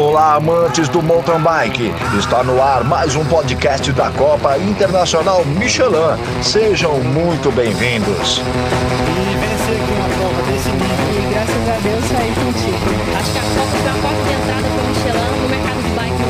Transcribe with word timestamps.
Olá, 0.00 0.36
amantes 0.36 0.88
do 0.88 1.02
mountain 1.02 1.42
bike. 1.42 1.90
Está 2.18 2.42
no 2.42 2.62
ar 2.62 2.82
mais 2.84 3.14
um 3.14 3.22
podcast 3.26 3.92
da 3.92 4.10
Copa 4.10 4.56
Internacional 4.56 5.44
Michelin. 5.44 6.16
Sejam 6.42 7.00
muito 7.00 7.52
bem-vindos. 7.52 8.40
Entrada 14.30 14.68
Michelin 14.88 15.42
no 15.42 15.48
mercado 15.50 15.82
de 15.82 15.90
bike 15.94 16.22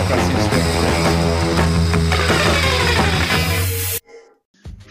é 0.00 0.04
para 0.08 0.22
se 0.22 0.32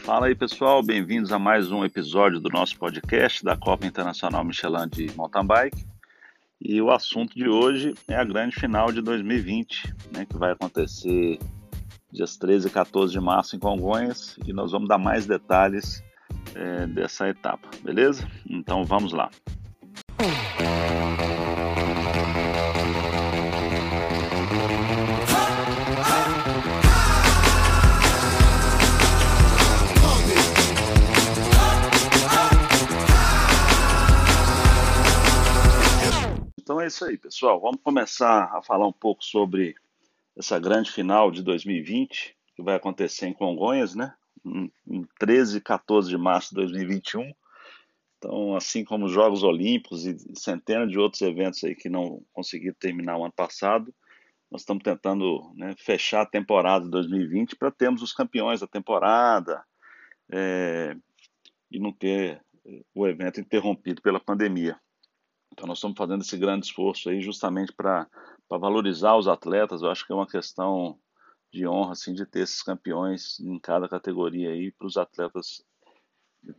Fala 0.06 0.28
aí 0.28 0.36
pessoal, 0.36 0.84
bem-vindos 0.84 1.32
a 1.32 1.40
mais 1.40 1.72
um 1.72 1.84
episódio 1.84 2.40
do 2.40 2.50
nosso 2.50 2.78
podcast 2.78 3.44
da 3.44 3.58
Copa 3.58 3.88
Internacional 3.88 4.44
Michelin 4.44 4.88
de 4.88 5.12
Mountain 5.18 5.48
Bike. 5.48 5.95
E 6.68 6.82
o 6.82 6.90
assunto 6.90 7.36
de 7.36 7.48
hoje 7.48 7.94
é 8.08 8.16
a 8.16 8.24
grande 8.24 8.56
final 8.56 8.92
de 8.92 9.00
2020, 9.00 9.94
né, 10.12 10.26
que 10.26 10.36
vai 10.36 10.52
acontecer 10.52 11.38
dias 12.12 12.38
13 12.38 12.70
e 12.70 12.72
14 12.72 13.14
de 13.14 13.20
março 13.20 13.56
em 13.56 13.60
Congonhas 13.60 14.36
e 14.48 14.52
nós 14.52 14.72
vamos 14.72 14.90
dar 14.90 14.98
mais 14.98 15.28
detalhes 15.28 16.04
é, 16.56 16.88
dessa 16.88 17.30
etapa, 17.30 17.70
beleza? 17.84 18.28
Então 18.50 18.84
vamos 18.84 19.14
lá. 19.14 19.30
É 36.86 36.88
isso 36.88 37.04
aí, 37.04 37.18
pessoal. 37.18 37.60
Vamos 37.60 37.82
começar 37.82 38.56
a 38.56 38.62
falar 38.62 38.88
um 38.88 38.94
pouco 38.94 39.24
sobre 39.24 39.76
essa 40.38 40.60
grande 40.60 40.92
final 40.92 41.32
de 41.32 41.42
2020, 41.42 42.38
que 42.56 42.62
vai 42.62 42.76
acontecer 42.76 43.26
em 43.26 43.34
Congonhas, 43.34 43.96
né? 43.96 44.14
Em 44.46 45.04
13 45.20 45.58
e 45.58 45.62
14 45.62 46.10
de 46.10 46.18
março 46.18 46.50
de 46.50 46.56
2021. 46.56 47.34
Então, 48.18 48.56
assim 48.56 48.86
como 48.86 49.06
os 49.06 49.12
Jogos 49.12 49.42
Olímpicos 49.42 50.06
e 50.06 50.16
centenas 50.36 50.92
de 50.92 51.00
outros 51.00 51.24
eventos 51.24 51.64
aí 51.64 51.76
que 51.76 51.90
não 51.90 52.24
conseguiram 52.32 52.76
terminar 52.80 53.18
o 53.18 53.24
ano 53.24 53.34
passado, 53.34 53.94
nós 54.52 54.62
estamos 54.62 54.84
tentando 54.84 55.52
né, 55.56 55.74
fechar 55.80 56.22
a 56.22 56.30
temporada 56.30 56.86
de 56.86 56.92
2020 56.92 57.56
para 57.56 57.72
termos 57.72 58.04
os 58.04 58.14
campeões 58.14 58.60
da 58.60 58.68
temporada 58.68 59.64
é, 60.32 60.96
e 61.72 61.80
não 61.80 61.92
ter 61.92 62.40
o 62.94 63.08
evento 63.08 63.42
interrompido 63.42 64.04
pela 64.04 64.20
pandemia. 64.20 64.80
Então 65.56 65.68
nós 65.68 65.78
estamos 65.78 65.98
fazendo 65.98 66.22
esse 66.22 66.38
grande 66.38 66.66
esforço 66.66 67.10
aí 67.10 67.22
justamente 67.22 67.72
para 67.72 68.10
valorizar 68.50 69.16
os 69.16 69.26
atletas. 69.26 69.82
Eu 69.82 69.90
acho 69.90 70.06
que 70.06 70.12
é 70.12 70.16
uma 70.16 70.28
questão 70.28 71.00
de 71.50 71.66
honra 71.66 71.94
assim 71.94 72.14
de 72.14 72.26
ter 72.26 72.42
esses 72.42 72.62
campeões 72.62 73.40
em 73.40 73.58
cada 73.58 73.88
categoria 73.88 74.50
aí 74.50 74.70
para 74.74 74.86
os 74.86 74.98
atletas 74.98 75.64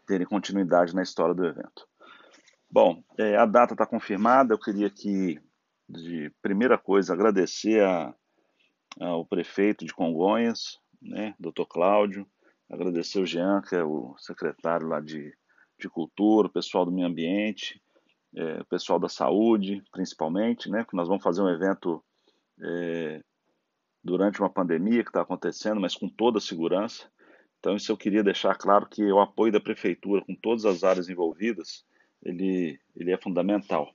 terem 0.07 0.27
continuidade 0.27 0.95
na 0.95 1.03
história 1.03 1.35
do 1.35 1.45
evento. 1.45 1.87
Bom, 2.71 3.05
é, 3.19 3.37
a 3.37 3.45
data 3.45 3.75
está 3.75 3.85
confirmada. 3.87 4.55
Eu 4.55 4.59
queria 4.59 4.89
que 4.89 5.39
de 5.87 6.33
primeira 6.41 6.79
coisa 6.79 7.13
agradecer 7.13 7.85
a, 7.85 8.15
ao 8.99 9.27
prefeito 9.27 9.85
de 9.85 9.93
Congonhas, 9.93 10.81
né, 11.03 11.35
Dr. 11.39 11.67
Cláudio, 11.69 12.27
agradecer 12.71 13.21
o 13.21 13.27
Jean, 13.27 13.61
que 13.61 13.77
é 13.77 13.85
o 13.85 14.17
secretário 14.17 14.89
lá 14.89 15.01
de, 15.01 15.37
de 15.79 15.87
cultura, 15.91 16.49
o 16.49 16.53
pessoal 16.53 16.87
do 16.87 16.91
meio 16.91 17.07
ambiente, 17.07 17.79
é, 18.35 18.63
pessoal 18.65 18.99
da 18.99 19.09
saúde, 19.09 19.83
principalmente, 19.93 20.71
né? 20.71 20.85
Que 20.85 20.97
nós 20.97 21.09
vamos 21.09 21.23
fazer 21.23 21.43
um 21.43 21.49
evento 21.49 22.03
é, 22.61 23.23
durante 24.03 24.41
uma 24.41 24.51
pandemia 24.51 25.03
que 25.03 25.11
está 25.11 25.23
acontecendo, 25.23 25.81
mas 25.81 25.95
com 25.95 26.09
toda 26.09 26.39
a 26.39 26.41
segurança. 26.41 27.11
Então, 27.59 27.75
isso 27.75 27.91
eu 27.91 27.97
queria 27.97 28.23
deixar 28.23 28.55
claro 28.55 28.87
que 28.87 29.03
o 29.11 29.21
apoio 29.21 29.53
da 29.53 29.61
prefeitura 29.61 30.23
com 30.25 30.35
todas 30.35 30.65
as 30.65 30.85
áreas 30.85 31.09
envolvidas, 31.09 31.85
ele, 32.23 32.79
ele 32.95 33.13
é 33.13 33.19
fundamental, 33.19 33.93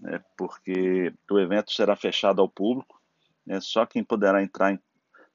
né? 0.00 0.22
Porque 0.36 1.12
o 1.30 1.38
evento 1.38 1.72
será 1.72 1.96
fechado 1.96 2.40
ao 2.40 2.48
público, 2.48 3.00
né? 3.44 3.60
Só 3.60 3.84
quem 3.84 4.02
poderá 4.04 4.42
entrar 4.42 4.72
em, 4.72 4.80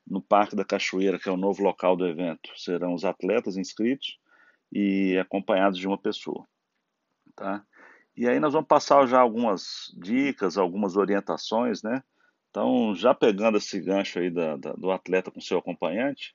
no 0.07 0.21
Parque 0.21 0.55
da 0.55 0.65
Cachoeira, 0.65 1.19
que 1.19 1.29
é 1.29 1.31
o 1.31 1.37
novo 1.37 1.63
local 1.63 1.95
do 1.95 2.07
evento, 2.07 2.49
serão 2.55 2.93
os 2.93 3.03
atletas 3.03 3.57
inscritos 3.57 4.17
e 4.71 5.17
acompanhados 5.17 5.77
de 5.77 5.87
uma 5.87 5.97
pessoa, 5.97 6.45
tá? 7.35 7.63
E 8.17 8.27
aí 8.27 8.39
nós 8.39 8.53
vamos 8.53 8.67
passar 8.67 9.05
já 9.07 9.19
algumas 9.19 9.93
dicas, 9.97 10.57
algumas 10.57 10.95
orientações, 10.95 11.83
né? 11.83 12.01
Então, 12.49 12.95
já 12.95 13.13
pegando 13.13 13.57
esse 13.57 13.79
gancho 13.81 14.19
aí 14.19 14.29
da, 14.29 14.55
da, 14.55 14.73
do 14.73 14.89
atleta 14.89 15.29
com 15.29 15.41
seu 15.41 15.57
acompanhante, 15.57 16.31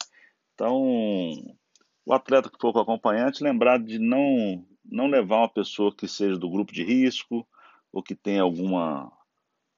então, 0.54 0.76
o 2.04 2.12
atleta 2.12 2.50
que 2.50 2.58
for 2.60 2.74
com 2.74 2.80
acompanhante, 2.80 3.42
lembrar 3.42 3.78
de 3.78 3.98
não, 3.98 4.62
não 4.84 5.06
levar 5.06 5.38
uma 5.38 5.48
pessoa 5.48 5.94
que 5.94 6.06
seja 6.06 6.36
do 6.36 6.50
grupo 6.50 6.70
de 6.70 6.84
risco 6.84 7.48
ou 7.90 8.02
que 8.02 8.14
tenha 8.14 8.42
alguma, 8.42 9.10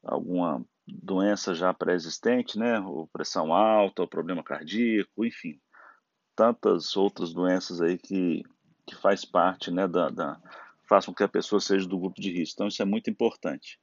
alguma 0.05 0.65
doença 0.85 1.55
já 1.55 1.73
pré-existente, 1.73 2.59
né? 2.59 2.81
Ou 2.81 3.07
pressão 3.07 3.55
alta, 3.55 4.03
ou 4.03 4.09
problema 4.09 4.43
cardíaco, 4.43 5.25
enfim, 5.25 5.61
tantas 6.35 6.97
outras 6.97 7.33
doenças 7.33 7.81
aí 7.81 7.97
que, 7.97 8.43
que 8.85 8.97
faz 8.97 9.25
parte, 9.25 9.71
né, 9.71 9.87
da, 9.87 10.09
da 10.09 10.41
façam 10.89 11.13
com 11.13 11.19
que 11.19 11.25
a 11.25 11.29
pessoa 11.29 11.61
seja 11.61 11.87
do 11.87 11.99
grupo 11.99 12.21
de 12.21 12.33
risco. 12.33 12.55
Então, 12.57 12.69
isso 12.69 12.83
é 12.83 12.85
muito 12.85 13.11
importante. 13.11 13.79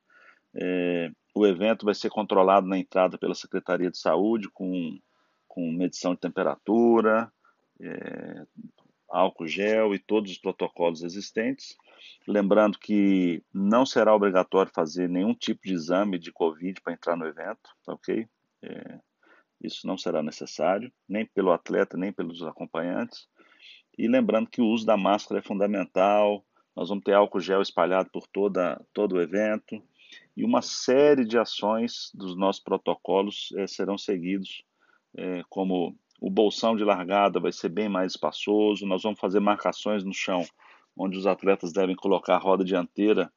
É, 0.54 1.12
o 1.36 1.46
evento 1.46 1.86
vai 1.86 1.96
ser 1.96 2.10
controlado 2.10 2.68
na 2.68 2.78
entrada 2.78 3.18
pela 3.18 3.36
Secretaria 3.36 3.90
de 3.90 3.98
Saúde, 3.98 4.50
com, 4.50 5.00
com 5.48 5.72
medição 5.72 6.14
de 6.14 6.20
temperatura, 6.20 7.32
é, 7.80 8.46
álcool 9.10 9.48
gel 9.48 9.94
e 9.94 10.00
todos 10.00 10.32
os 10.32 10.38
protocolos 10.38 11.04
existentes. 11.04 11.76
Lembrando 12.28 12.78
que 12.78 13.44
não 13.54 13.86
será 13.86 14.14
obrigatório 14.14 14.72
fazer 14.74 15.10
nenhum 15.10 15.34
tipo 15.34 15.62
de 15.64 15.74
exame 15.74 16.18
de 16.18 16.32
Covid 16.32 16.82
para 16.82 16.94
entrar 16.94 17.16
no 17.16 17.26
evento, 17.26 17.70
tá 17.86 17.94
ok? 17.94 18.28
É, 18.62 19.00
isso 19.62 19.86
não 19.86 19.98
será 19.98 20.24
necessário, 20.24 20.92
nem 21.08 21.26
pelo 21.26 21.52
atleta, 21.52 21.98
nem 21.98 22.12
pelos 22.14 22.42
acompanhantes. 22.44 23.28
E 23.98 24.08
lembrando 24.08 24.50
que 24.50 24.62
o 24.62 24.68
uso 24.68 24.86
da 24.86 24.96
máscara 24.96 25.40
é 25.40 25.44
fundamental, 25.44 26.46
nós 26.76 26.90
vamos 26.90 27.04
ter 27.04 27.14
álcool 27.14 27.40
gel 27.40 27.62
espalhado 27.62 28.10
por 28.12 28.28
toda, 28.28 28.80
todo 28.94 29.16
o 29.16 29.22
evento 29.22 29.82
e 30.36 30.44
uma 30.44 30.62
série 30.62 31.26
de 31.26 31.38
ações 31.38 32.12
dos 32.14 32.36
nossos 32.36 32.62
protocolos 32.64 33.50
eh, 33.58 33.68
serão 33.68 33.98
seguidos, 33.98 34.64
eh, 35.18 35.44
como 35.50 35.98
o 36.22 36.30
bolsão 36.30 36.76
de 36.76 36.84
largada 36.84 37.40
vai 37.40 37.52
ser 37.52 37.70
bem 37.70 37.90
mais 37.90 38.14
espaçoso, 38.14 38.86
nós 38.86 39.04
vamos 39.04 39.20
fazer 39.20 39.40
marcações 39.40 40.04
no 40.04 40.14
chão, 40.14 40.46
onde 40.96 41.18
os 41.18 41.28
atletas 41.28 41.72
devem 41.74 41.96
colocar 41.96 42.36
a 42.36 42.40
roda 42.40 42.64
dianteira 42.64 43.32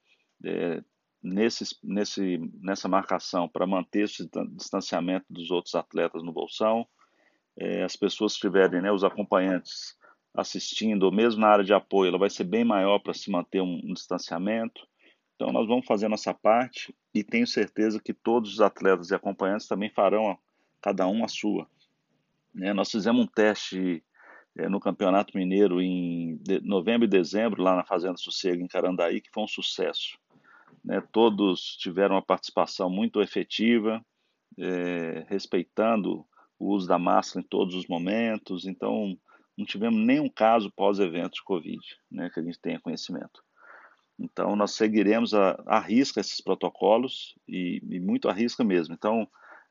eh, 0.44 0.82
nesse, 1.22 1.76
nesse, 1.82 2.38
nessa 2.60 2.88
marcação 2.88 3.48
para 3.48 3.66
manter 3.66 4.04
esse 4.04 4.28
distanciamento 4.52 5.26
dos 5.28 5.50
outros 5.50 5.74
atletas 5.74 6.22
no 6.22 6.32
bolsão. 6.32 6.86
as 7.84 7.96
pessoas 7.96 8.34
que 8.34 8.40
tiverem, 8.40 8.80
né, 8.80 8.90
os 8.90 9.04
acompanhantes, 9.04 9.96
assistindo, 10.34 11.04
ou 11.04 11.12
mesmo 11.12 11.40
na 11.40 11.48
área 11.48 11.64
de 11.64 11.74
apoio, 11.74 12.08
ela 12.08 12.18
vai 12.18 12.30
ser 12.30 12.44
bem 12.44 12.64
maior 12.64 12.98
para 12.98 13.12
se 13.12 13.30
manter 13.30 13.60
um, 13.60 13.80
um, 13.84 13.92
distanciamento. 13.92 14.86
Então, 15.34 15.52
nós 15.52 15.66
vamos 15.66 15.86
fazer 15.86 16.06
a 16.06 16.08
nossa 16.08 16.32
parte 16.32 16.94
e 17.14 17.22
tenho 17.22 17.46
certeza 17.46 18.00
que 18.00 18.14
todos 18.14 18.54
os 18.54 18.60
atletas 18.60 19.10
e 19.10 19.14
acompanhantes 19.14 19.66
também 19.66 19.90
farão, 19.90 20.38
cada 20.80 21.06
um 21.06 21.24
a 21.24 21.28
sua. 21.28 21.66
Né? 22.54 22.72
Nós 22.72 22.90
fizemos 22.90 23.22
um 23.22 23.26
teste 23.26 24.02
é, 24.56 24.68
no 24.68 24.80
Campeonato 24.80 25.36
Mineiro 25.36 25.80
em 25.80 26.36
de, 26.36 26.60
novembro 26.60 27.06
e 27.06 27.10
dezembro, 27.10 27.62
lá 27.62 27.76
na 27.76 27.84
Fazenda 27.84 28.16
Sossego, 28.16 28.62
em 28.62 28.68
Carandaí, 28.68 29.20
que 29.20 29.30
foi 29.30 29.42
um 29.42 29.48
sucesso. 29.48 30.18
Né? 30.84 31.02
Todos 31.12 31.76
tiveram 31.76 32.14
uma 32.14 32.22
participação 32.22 32.88
muito 32.88 33.20
efetiva, 33.20 34.04
é, 34.58 35.24
respeitando 35.28 36.24
o 36.58 36.72
uso 36.74 36.86
da 36.86 36.98
máscara 36.98 37.44
em 37.44 37.48
todos 37.48 37.74
os 37.74 37.86
momentos. 37.86 38.66
Então, 38.66 39.18
não 39.56 39.66
tivemos 39.66 39.98
nenhum 40.04 40.28
caso 40.28 40.72
pós-evento 40.74 41.34
de 41.34 41.44
Covid, 41.44 41.80
né, 42.10 42.30
que 42.30 42.40
a 42.40 42.42
gente 42.42 42.58
tenha 42.58 42.80
conhecimento. 42.80 43.42
Então, 44.18 44.54
nós 44.54 44.72
seguiremos 44.72 45.34
a, 45.34 45.62
a 45.66 45.80
risca 45.80 46.20
esses 46.20 46.40
protocolos 46.40 47.34
e, 47.48 47.82
e 47.90 48.00
muito 48.00 48.28
a 48.28 48.32
risca 48.32 48.62
mesmo. 48.62 48.94
Então, 48.94 49.28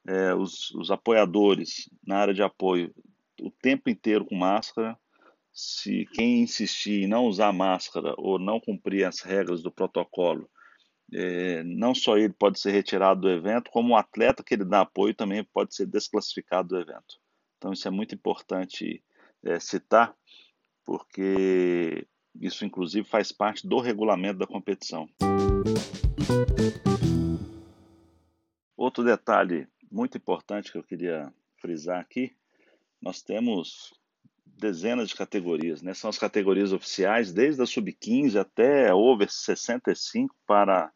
é, 0.07 0.33
os, 0.33 0.71
os 0.71 0.91
apoiadores 0.91 1.89
na 2.05 2.17
área 2.17 2.33
de 2.33 2.41
apoio 2.41 2.93
o 3.41 3.49
tempo 3.49 3.89
inteiro 3.89 4.25
com 4.25 4.35
máscara. 4.35 4.97
Se 5.53 6.05
quem 6.13 6.41
insistir 6.41 7.03
em 7.03 7.07
não 7.07 7.25
usar 7.25 7.51
máscara 7.51 8.13
ou 8.17 8.39
não 8.39 8.59
cumprir 8.59 9.03
as 9.03 9.19
regras 9.19 9.61
do 9.61 9.71
protocolo, 9.71 10.49
é, 11.13 11.61
não 11.63 11.93
só 11.93 12.17
ele 12.17 12.33
pode 12.33 12.57
ser 12.59 12.71
retirado 12.71 13.21
do 13.21 13.29
evento, 13.29 13.69
como 13.69 13.93
o 13.93 13.97
atleta 13.97 14.43
que 14.43 14.53
ele 14.53 14.63
dá 14.63 14.81
apoio 14.81 15.13
também 15.13 15.43
pode 15.43 15.75
ser 15.75 15.85
desclassificado 15.85 16.69
do 16.69 16.79
evento. 16.79 17.19
Então, 17.57 17.73
isso 17.73 17.85
é 17.85 17.91
muito 17.91 18.15
importante 18.15 19.03
é, 19.43 19.59
citar, 19.59 20.15
porque 20.85 22.07
isso 22.39 22.65
inclusive 22.65 23.07
faz 23.07 23.31
parte 23.31 23.67
do 23.67 23.79
regulamento 23.79 24.39
da 24.39 24.47
competição. 24.47 25.09
outro 28.91 29.03
detalhe 29.03 29.67
muito 29.91 30.17
importante 30.17 30.71
que 30.71 30.77
eu 30.77 30.83
queria 30.83 31.31
frisar 31.57 31.99
aqui, 31.99 32.35
nós 33.01 33.21
temos 33.21 33.93
dezenas 34.45 35.09
de 35.09 35.15
categorias, 35.15 35.81
né? 35.81 35.93
São 35.93 36.09
as 36.09 36.17
categorias 36.17 36.73
oficiais, 36.73 37.31
desde 37.31 37.61
a 37.61 37.65
sub-15 37.65 38.39
até 38.39 38.93
over 38.93 39.29
65 39.29 40.35
para 40.45 40.91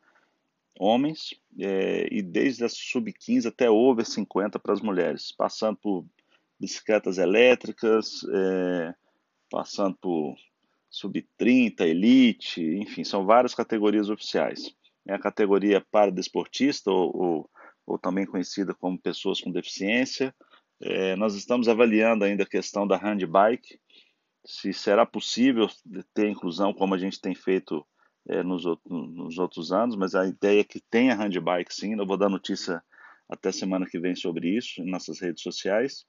homens, 0.77 1.33
é, 1.57 2.07
e 2.11 2.21
desde 2.21 2.65
a 2.65 2.69
sub-15 2.69 3.47
até 3.47 3.69
over 3.69 4.05
50 4.05 4.59
para 4.59 4.73
as 4.73 4.81
mulheres, 4.81 5.31
passando 5.31 5.77
por 5.77 6.05
bicicletas 6.59 7.17
elétricas, 7.17 8.21
é, 8.33 8.93
passando 9.49 9.97
por 10.01 10.35
sub-30, 10.89 11.81
elite, 11.81 12.61
enfim, 12.61 13.03
são 13.03 13.25
várias 13.25 13.53
categorias 13.53 14.09
oficiais. 14.09 14.73
É 15.07 15.13
a 15.13 15.19
categoria 15.19 15.85
para 15.91 16.11
desportista, 16.11 16.89
ou, 16.89 17.15
ou, 17.15 17.49
ou 17.85 17.99
também 17.99 18.25
conhecida 18.25 18.73
como 18.73 18.99
pessoas 18.99 19.41
com 19.41 19.51
deficiência, 19.51 20.33
é, 20.81 21.15
nós 21.15 21.35
estamos 21.35 21.69
avaliando 21.69 22.25
ainda 22.25 22.43
a 22.43 22.47
questão 22.47 22.85
da 22.85 22.97
handbike, 22.97 23.79
se 24.45 24.73
será 24.73 25.05
possível 25.05 25.67
ter 26.13 26.29
inclusão 26.29 26.73
como 26.73 26.93
a 26.93 26.97
gente 26.97 27.19
tem 27.19 27.33
feito 27.33 27.85
é, 28.27 28.43
nos, 28.43 28.65
outros, 28.65 28.91
nos, 28.91 29.37
outros 29.37 29.71
anos, 29.71 29.95
mas 29.95 30.15
a 30.15 30.27
ideia 30.27 30.61
é 30.61 30.63
que 30.63 30.79
tenha 30.79 31.15
handbike 31.15 31.73
sim. 31.73 31.97
Eu 31.97 32.05
vou 32.05 32.17
dar 32.17 32.29
notícia 32.29 32.83
até 33.29 33.51
semana 33.51 33.87
que 33.89 33.99
vem 33.99 34.15
sobre 34.15 34.55
isso 34.55 34.81
em 34.81 34.89
nossas 34.89 35.19
redes 35.19 35.41
sociais. 35.41 36.05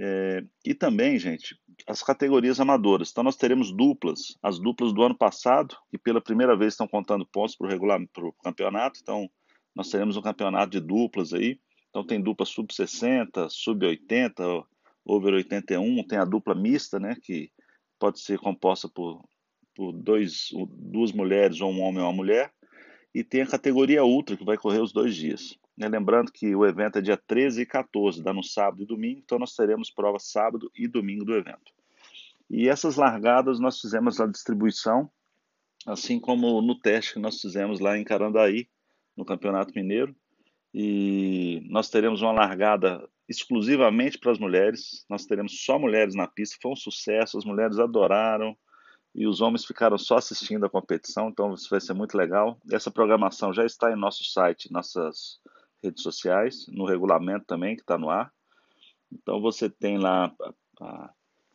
É, 0.00 0.42
e 0.64 0.74
também, 0.74 1.18
gente, 1.18 1.56
as 1.86 2.02
categorias 2.02 2.58
amadoras. 2.60 3.10
Então, 3.10 3.24
nós 3.24 3.36
teremos 3.36 3.70
duplas, 3.70 4.36
as 4.42 4.58
duplas 4.58 4.92
do 4.92 5.02
ano 5.02 5.16
passado, 5.16 5.76
que 5.90 5.98
pela 5.98 6.20
primeira 6.20 6.56
vez 6.56 6.72
estão 6.72 6.88
contando 6.88 7.26
pontos 7.26 7.56
para 7.56 8.26
o 8.26 8.32
campeonato. 8.42 8.98
Então, 9.02 9.28
nós 9.74 9.90
teremos 9.90 10.16
um 10.16 10.22
campeonato 10.22 10.72
de 10.72 10.80
duplas 10.80 11.32
aí. 11.32 11.58
Então 11.92 12.04
tem 12.06 12.20
dupla 12.20 12.46
sub-60, 12.46 13.50
sub-80, 13.50 14.64
over 15.04 15.34
81, 15.34 16.02
tem 16.04 16.18
a 16.18 16.24
dupla 16.24 16.54
mista, 16.54 16.98
né, 16.98 17.14
que 17.22 17.50
pode 17.98 18.18
ser 18.20 18.38
composta 18.38 18.88
por, 18.88 19.22
por 19.74 19.92
dois, 19.92 20.48
duas 20.70 21.12
mulheres 21.12 21.60
ou 21.60 21.70
um 21.70 21.82
homem 21.82 22.00
ou 22.00 22.08
uma 22.08 22.16
mulher, 22.16 22.50
e 23.14 23.22
tem 23.22 23.42
a 23.42 23.46
categoria 23.46 24.04
ultra, 24.04 24.38
que 24.38 24.44
vai 24.44 24.56
correr 24.56 24.80
os 24.80 24.90
dois 24.90 25.14
dias. 25.14 25.58
Né, 25.76 25.88
lembrando 25.88 26.30
que 26.30 26.54
o 26.54 26.66
evento 26.66 26.98
é 26.98 27.00
dia 27.00 27.16
13 27.16 27.62
e 27.62 27.66
14, 27.66 28.22
dá 28.22 28.32
no 28.32 28.42
sábado 28.42 28.82
e 28.82 28.86
domingo, 28.86 29.20
então 29.20 29.38
nós 29.38 29.54
teremos 29.54 29.90
prova 29.90 30.18
sábado 30.18 30.70
e 30.76 30.86
domingo 30.86 31.24
do 31.24 31.34
evento. 31.34 31.72
E 32.50 32.68
essas 32.68 32.96
largadas 32.96 33.58
nós 33.58 33.80
fizemos 33.80 34.20
a 34.20 34.26
distribuição, 34.26 35.10
assim 35.86 36.20
como 36.20 36.60
no 36.60 36.78
teste 36.78 37.14
que 37.14 37.18
nós 37.18 37.40
fizemos 37.40 37.80
lá 37.80 37.96
em 37.96 38.04
Carandaí, 38.04 38.68
no 39.16 39.24
Campeonato 39.24 39.72
Mineiro, 39.74 40.14
e 40.74 41.66
nós 41.68 41.88
teremos 41.88 42.22
uma 42.22 42.32
largada 42.32 43.08
exclusivamente 43.28 44.18
para 44.18 44.32
as 44.32 44.38
mulheres. 44.38 45.04
Nós 45.08 45.26
teremos 45.26 45.62
só 45.62 45.78
mulheres 45.78 46.14
na 46.14 46.26
pista. 46.26 46.56
Foi 46.60 46.72
um 46.72 46.76
sucesso, 46.76 47.38
as 47.38 47.44
mulheres 47.44 47.78
adoraram 47.78 48.56
e 49.14 49.26
os 49.26 49.40
homens 49.40 49.64
ficaram 49.64 49.98
só 49.98 50.16
assistindo 50.16 50.64
a 50.64 50.70
competição, 50.70 51.28
então 51.28 51.52
isso 51.52 51.68
vai 51.68 51.80
ser 51.80 51.92
muito 51.92 52.16
legal. 52.16 52.58
Essa 52.70 52.90
programação 52.90 53.52
já 53.52 53.64
está 53.64 53.92
em 53.92 53.96
nosso 53.96 54.24
site, 54.24 54.72
nossas 54.72 55.38
redes 55.82 56.02
sociais, 56.02 56.66
no 56.68 56.84
regulamento 56.84 57.44
também, 57.46 57.76
que 57.76 57.82
está 57.82 57.98
no 57.98 58.10
ar. 58.10 58.32
Então 59.10 59.40
você 59.40 59.68
tem 59.68 59.98
lá 59.98 60.32
a, 60.80 61.10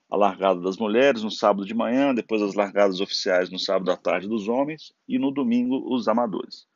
a 0.09 0.15
largada 0.15 0.62
das 0.62 0.77
mulheres 0.77 1.24
no 1.24 1.31
sábado 1.31 1.65
de 1.65 1.74
manhã, 1.74 2.13
depois 2.13 2.41
as 2.41 2.53
largadas 2.53 3.00
oficiais 3.00 3.50
no 3.50 3.59
sábado 3.59 3.91
à 3.91 3.97
tarde 3.97 4.27
dos 4.27 4.47
homens 4.47 4.94
e 5.07 5.18
no 5.18 5.31
domingo 5.31 5.94
os 5.94 6.07
amadores. 6.07 6.68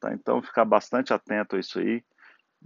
Tá? 0.00 0.12
Então, 0.14 0.42
ficar 0.42 0.64
bastante 0.64 1.12
atento 1.12 1.56
a 1.56 1.58
isso 1.58 1.78
aí. 1.78 2.02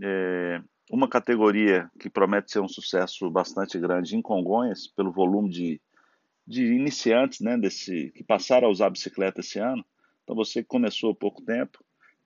É, 0.02 0.60
uma 0.90 1.08
categoria 1.08 1.90
que 1.98 2.10
promete 2.10 2.50
ser 2.50 2.60
um 2.60 2.68
sucesso 2.68 3.30
bastante 3.30 3.78
grande 3.78 4.16
em 4.16 4.22
Congonhas, 4.22 4.88
pelo 4.88 5.12
volume 5.12 5.48
de, 5.48 5.80
de 6.46 6.64
iniciantes 6.74 7.40
né, 7.40 7.56
desse, 7.56 8.10
que 8.10 8.24
passaram 8.24 8.68
a 8.68 8.70
usar 8.70 8.90
bicicleta 8.90 9.40
esse 9.40 9.58
ano. 9.58 9.84
Então, 10.24 10.34
você 10.34 10.62
que 10.62 10.68
começou 10.68 11.12
há 11.12 11.14
pouco 11.14 11.42
tempo, 11.42 11.78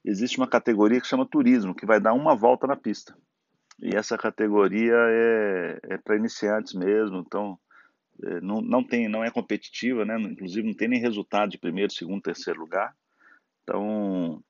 existe 0.04 0.38
uma 0.38 0.48
categoria 0.48 1.00
que 1.00 1.06
chama 1.06 1.26
turismo, 1.26 1.74
que 1.74 1.86
vai 1.86 2.00
dar 2.00 2.12
uma 2.12 2.34
volta 2.34 2.66
na 2.66 2.76
pista. 2.76 3.16
E 3.80 3.96
essa 3.96 4.16
categoria 4.16 4.94
é, 4.94 5.80
é 5.90 5.98
para 5.98 6.16
iniciantes 6.16 6.74
mesmo, 6.74 7.18
então 7.18 7.58
é, 8.22 8.40
não, 8.40 8.60
não, 8.60 8.84
tem, 8.84 9.08
não 9.08 9.24
é 9.24 9.30
competitiva, 9.30 10.04
né? 10.04 10.16
inclusive 10.20 10.66
não 10.66 10.74
tem 10.74 10.88
nem 10.88 11.00
resultado 11.00 11.50
de 11.50 11.58
primeiro, 11.58 11.92
segundo, 11.92 12.22
terceiro 12.22 12.60
lugar. 12.60 12.94
Então, 13.62 14.42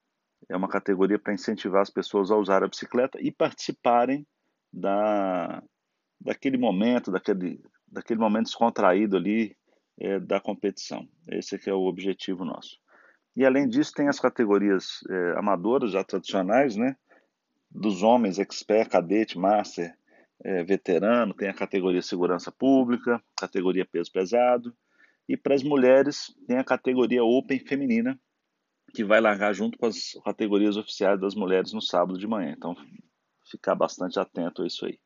é 0.49 0.57
uma 0.57 0.69
categoria 0.69 1.19
para 1.19 1.33
incentivar 1.33 1.81
as 1.81 1.91
pessoas 1.91 2.31
a 2.31 2.37
usar 2.37 2.63
a 2.63 2.69
bicicleta 2.69 3.19
e 3.21 3.31
participarem 3.31 4.27
da, 4.73 5.63
daquele 6.21 6.59
momento, 6.59 7.11
daquele, 7.11 7.63
daquele 7.87 8.21
momento 8.21 8.47
descontraído 8.47 9.17
ali 9.17 9.57
é, 9.99 10.19
da 10.19 10.41
competição. 10.41 11.09
Esse 11.29 11.59
é 11.69 11.73
o 11.73 11.87
objetivo 11.87 12.45
nosso. 12.45 12.79
E 13.37 13.45
além 13.45 13.69
disso, 13.69 13.93
tem 13.93 14.09
as 14.09 14.21
categorias 14.21 15.01
é, 15.11 15.39
amadoras, 15.39 15.91
já 15.93 16.05
tradicionais, 16.05 16.77
né? 16.77 16.97
Dos 17.71 18.03
homens, 18.03 18.39
expert, 18.39 18.89
cadete, 18.89 19.37
master, 19.37 19.97
é, 20.43 20.63
veterano, 20.63 21.35
tem 21.35 21.49
a 21.49 21.55
categoria 21.55 22.03
segurança 22.03 22.53
pública, 22.53 23.21
categoria 23.37 23.85
peso 23.85 24.13
pesado. 24.13 24.75
E 25.29 25.37
para 25.37 25.55
as 25.55 25.63
mulheres, 25.63 26.35
tem 26.47 26.59
a 26.59 26.65
categoria 26.65 27.25
open 27.25 27.59
feminina, 27.61 28.19
que 28.95 29.03
vai 29.03 29.21
largar 29.21 29.53
junto 29.55 29.79
com 29.79 29.87
as 29.87 30.13
categorias 30.25 30.77
oficiais 30.77 31.19
das 31.21 31.35
mulheres 31.35 31.73
no 31.73 31.81
sábado 31.81 32.19
de 32.19 32.27
manhã. 32.27 32.55
Então, 32.57 32.77
ficar 33.51 33.75
bastante 33.75 34.21
atento 34.21 34.63
a 34.63 34.67
isso 34.67 34.85
aí. 34.87 34.99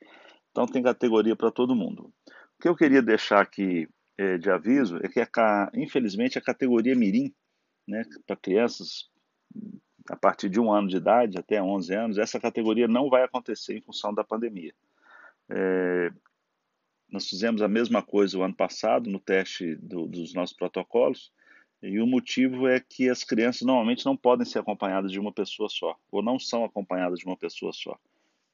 Então, 0.51 0.67
tem 0.67 0.83
categoria 0.83 1.37
para 1.37 1.51
todo 1.51 1.77
mundo. 1.77 2.13
O 2.59 2.63
que 2.63 2.69
eu 2.69 2.77
queria 2.77 3.01
deixar 3.01 3.41
aqui 3.41 3.89
é, 4.19 4.37
de 4.37 4.51
aviso 4.51 4.99
é 5.03 5.09
que, 5.09 5.21
a, 5.21 5.71
infelizmente, 5.75 6.37
a 6.37 6.43
categoria 6.43 6.97
Mirim, 6.97 7.33
né, 7.89 8.05
para 8.27 8.37
crianças 8.37 9.11
a 10.09 10.17
partir 10.17 10.49
de 10.49 10.61
um 10.61 10.73
ano 10.73 10.89
de 10.89 10.97
idade 10.97 11.39
até 11.39 11.63
11 11.63 11.95
anos, 11.95 12.19
essa 12.19 12.41
categoria 12.41 12.89
não 12.89 13.11
vai 13.11 13.23
acontecer 13.23 13.77
em 13.77 13.81
função 13.81 14.15
da 14.15 14.25
pandemia. 14.25 14.73
É, 15.51 16.11
nós 17.11 17.29
fizemos 17.29 17.63
a 17.63 17.69
mesma 17.69 18.03
coisa 18.03 18.39
o 18.39 18.43
ano 18.43 18.55
passado 18.55 19.11
no 19.11 19.19
teste 19.19 19.75
do, 19.77 20.07
dos 20.07 20.35
nossos 20.35 20.57
protocolos 20.57 21.33
e 21.83 22.01
o 22.01 22.07
motivo 22.07 22.67
é 22.67 22.81
que 22.81 23.09
as 23.09 23.23
crianças 23.23 23.63
normalmente 23.63 24.05
não 24.05 24.17
podem 24.17 24.45
ser 24.45 24.59
acompanhadas 24.59 25.13
de 25.13 25.21
uma 25.21 25.33
pessoa 25.33 25.69
só, 25.69 25.97
ou 26.11 26.23
não 26.23 26.39
são 26.39 26.65
acompanhadas 26.65 27.21
de 27.21 27.27
uma 27.27 27.37
pessoa 27.37 27.73
só. 27.73 27.97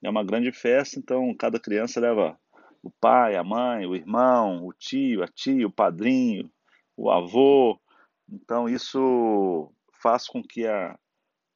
É 0.03 0.11
uma 0.11 0.23
grande 0.23 0.53
festa, 0.53 0.99
então 0.99 1.35
cada 1.35 1.59
criança 1.59 2.01
leva 2.01 2.39
o 2.83 2.91
pai, 2.91 3.35
a 3.37 3.43
mãe, 3.43 3.87
o 3.87 3.97
irmão, 3.97 4.67
o 4.67 4.73
tio, 4.75 5.23
a 5.23 5.29
tia, 5.29 5.67
o 5.67 5.73
padrinho, 5.73 6.51
o 6.95 7.11
avô. 7.11 7.81
Então 8.35 8.69
isso 8.69 9.73
faz 10.03 10.27
com 10.27 10.43
que 10.43 10.67
a, 10.67 10.99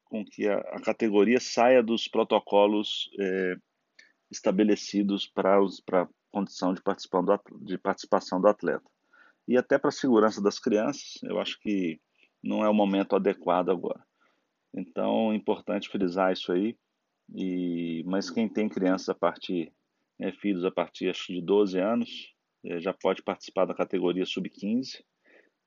com 0.04 0.24
que 0.24 0.48
a, 0.48 0.58
a 0.58 0.80
categoria 0.80 1.40
saia 1.40 1.82
dos 1.82 2.06
protocolos 2.06 3.10
é, 3.18 3.56
estabelecidos 4.30 5.26
para 5.26 5.58
a 5.58 6.08
condição 6.30 6.72
de, 6.72 6.80
do, 6.80 7.64
de 7.64 7.78
participação 7.78 8.40
do 8.40 8.46
atleta 8.46 8.88
e 9.48 9.56
até 9.56 9.78
para 9.78 9.88
a 9.88 9.92
segurança 9.92 10.42
das 10.42 10.58
crianças, 10.58 11.14
eu 11.22 11.40
acho 11.40 11.58
que 11.60 11.98
não 12.44 12.62
é 12.62 12.68
o 12.68 12.74
momento 12.74 13.16
adequado 13.16 13.70
agora. 13.70 14.04
Então, 14.74 15.32
é 15.32 15.34
importante 15.34 15.88
frisar 15.88 16.34
isso 16.34 16.52
aí. 16.52 16.76
E, 17.34 18.04
mas 18.06 18.30
quem 18.30 18.46
tem 18.46 18.68
crianças 18.68 19.08
a 19.08 19.14
partir, 19.14 19.72
né, 20.18 20.32
filhos 20.32 20.66
a 20.66 20.70
partir 20.70 21.10
de 21.12 21.40
12 21.40 21.78
anos, 21.78 22.34
é, 22.62 22.78
já 22.78 22.92
pode 22.92 23.22
participar 23.22 23.64
da 23.64 23.74
categoria 23.74 24.26
sub-15. 24.26 25.02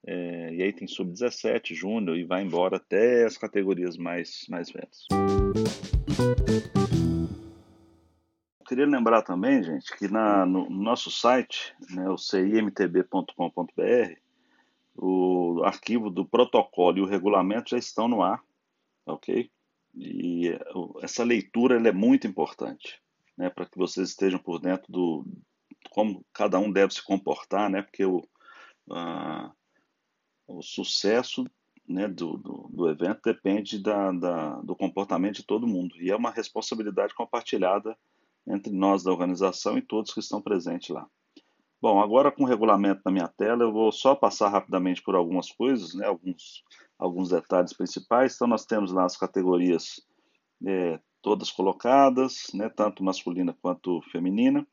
É, 0.05 0.53
e 0.53 0.63
aí 0.63 0.73
tem 0.73 0.87
sub-17, 0.87 1.75
júnior 1.75 2.17
e 2.17 2.23
vai 2.23 2.43
embora 2.43 2.77
até 2.77 3.25
as 3.25 3.37
categorias 3.37 3.97
mais, 3.97 4.45
mais 4.49 4.71
velhas 4.71 5.05
queria 8.71 8.85
lembrar 8.85 9.21
também, 9.21 9.61
gente, 9.61 9.93
que 9.97 10.07
na, 10.07 10.45
no, 10.45 10.69
nosso 10.69 11.11
site, 11.11 11.75
né, 11.89 12.09
o 12.09 12.17
cimtb.com.br, 12.17 13.33
o 14.95 15.61
arquivo 15.65 16.09
do 16.09 16.25
protocolo 16.25 16.97
e 16.97 17.01
o 17.01 17.05
regulamento 17.05 17.71
já 17.71 17.77
estão 17.77 18.07
no 18.07 18.23
ar, 18.23 18.41
ok? 19.05 19.51
E 19.93 20.57
essa 21.01 21.21
leitura 21.21 21.85
é 21.85 21.91
muito 21.91 22.25
importante, 22.25 23.01
né, 23.37 23.49
para 23.49 23.65
que 23.65 23.77
vocês 23.77 24.07
estejam 24.07 24.39
por 24.39 24.57
dentro 24.57 24.89
do 24.89 25.25
como 25.89 26.23
cada 26.31 26.57
um 26.57 26.71
deve 26.71 26.93
se 26.93 27.03
comportar, 27.03 27.69
né, 27.69 27.81
porque 27.81 28.05
o, 28.05 28.25
o 30.57 30.61
sucesso 30.61 31.45
né, 31.87 32.07
do, 32.07 32.37
do, 32.37 32.69
do, 32.71 32.89
evento 32.89 33.21
depende 33.23 33.79
da, 33.79 34.11
da, 34.11 34.61
do 34.61 34.75
comportamento 34.75 35.35
de 35.37 35.45
todo 35.45 35.67
mundo 35.67 35.95
e 35.99 36.11
é 36.11 36.15
uma 36.15 36.31
responsabilidade 36.31 37.13
compartilhada 37.13 37.97
entre 38.47 38.71
nós 38.71 39.03
da 39.03 39.11
organização 39.11 39.77
e 39.77 39.81
todos 39.81 40.13
que 40.13 40.19
estão 40.19 40.41
presentes 40.41 40.89
lá. 40.89 41.07
Bom, 41.81 41.99
agora 41.99 42.31
com 42.31 42.43
o 42.43 42.47
regulamento 42.47 43.01
na 43.03 43.11
minha 43.11 43.27
tela, 43.27 43.63
eu 43.63 43.71
vou 43.71 43.91
só 43.91 44.13
passar 44.13 44.49
rapidamente 44.49 45.01
por 45.01 45.15
algumas 45.15 45.51
coisas, 45.51 45.95
né, 45.95 46.05
alguns, 46.05 46.63
alguns 46.97 47.29
detalhes 47.29 47.73
principais. 47.73 48.35
Então, 48.35 48.47
nós 48.47 48.65
temos 48.65 48.91
lá 48.91 49.05
as 49.05 49.17
categorias 49.17 49.99
é, 50.63 50.99
todas 51.23 51.49
colocadas, 51.49 52.51
né, 52.53 52.69
tanto 52.69 53.03
masculina 53.03 53.57
quanto 53.59 53.99
feminina. 54.11 54.65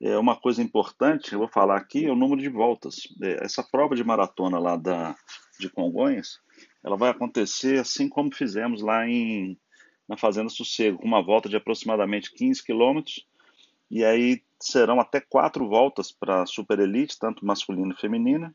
É, 0.00 0.16
uma 0.16 0.34
coisa 0.34 0.62
importante, 0.62 1.32
eu 1.32 1.38
vou 1.38 1.48
falar 1.48 1.76
aqui, 1.76 2.06
é 2.06 2.10
o 2.10 2.16
número 2.16 2.40
de 2.40 2.48
voltas. 2.48 3.06
É, 3.22 3.44
essa 3.44 3.62
prova 3.62 3.94
de 3.94 4.02
maratona 4.02 4.58
lá 4.58 4.76
da, 4.76 5.14
de 5.58 5.68
Congonhas, 5.68 6.40
ela 6.82 6.96
vai 6.96 7.10
acontecer 7.10 7.78
assim 7.78 8.08
como 8.08 8.34
fizemos 8.34 8.80
lá 8.80 9.06
em, 9.06 9.58
na 10.08 10.16
Fazenda 10.16 10.48
Sossego, 10.48 10.98
com 10.98 11.06
uma 11.06 11.22
volta 11.22 11.48
de 11.48 11.56
aproximadamente 11.56 12.32
15 12.32 12.64
quilômetros, 12.64 13.26
e 13.90 14.02
aí 14.04 14.42
serão 14.58 14.98
até 15.00 15.20
quatro 15.20 15.68
voltas 15.68 16.10
para 16.10 16.42
a 16.42 16.46
Super 16.46 16.78
Elite, 16.78 17.18
tanto 17.18 17.44
masculina 17.44 17.92
e 17.92 18.00
feminina, 18.00 18.54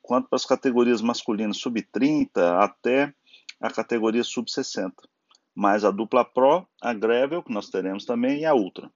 quanto 0.00 0.28
para 0.28 0.36
as 0.36 0.46
categorias 0.46 1.02
masculinas 1.02 1.58
sub-30 1.58 2.28
até 2.58 3.12
a 3.60 3.70
categoria 3.70 4.24
sub-60, 4.24 4.92
mais 5.54 5.84
a 5.84 5.90
dupla 5.90 6.24
Pro, 6.24 6.66
a 6.80 6.94
Gravel, 6.94 7.42
que 7.42 7.52
nós 7.52 7.68
teremos 7.68 8.04
também, 8.04 8.40
e 8.40 8.46
a 8.46 8.54
Ultra. 8.54 8.90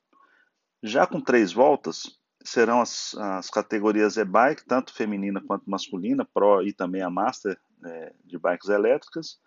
Já 0.82 1.06
com 1.06 1.20
três 1.20 1.52
voltas, 1.52 2.18
serão 2.42 2.80
as, 2.80 3.14
as 3.14 3.50
categorias 3.50 4.16
e-bike, 4.16 4.64
tanto 4.66 4.94
feminina 4.94 5.42
quanto 5.46 5.68
masculina, 5.68 6.24
Pro 6.24 6.62
e 6.62 6.72
também 6.72 7.02
a 7.02 7.10
Master 7.10 7.58
é, 7.84 8.14
de 8.24 8.38
bikes 8.38 8.68
elétricas, 8.68 9.38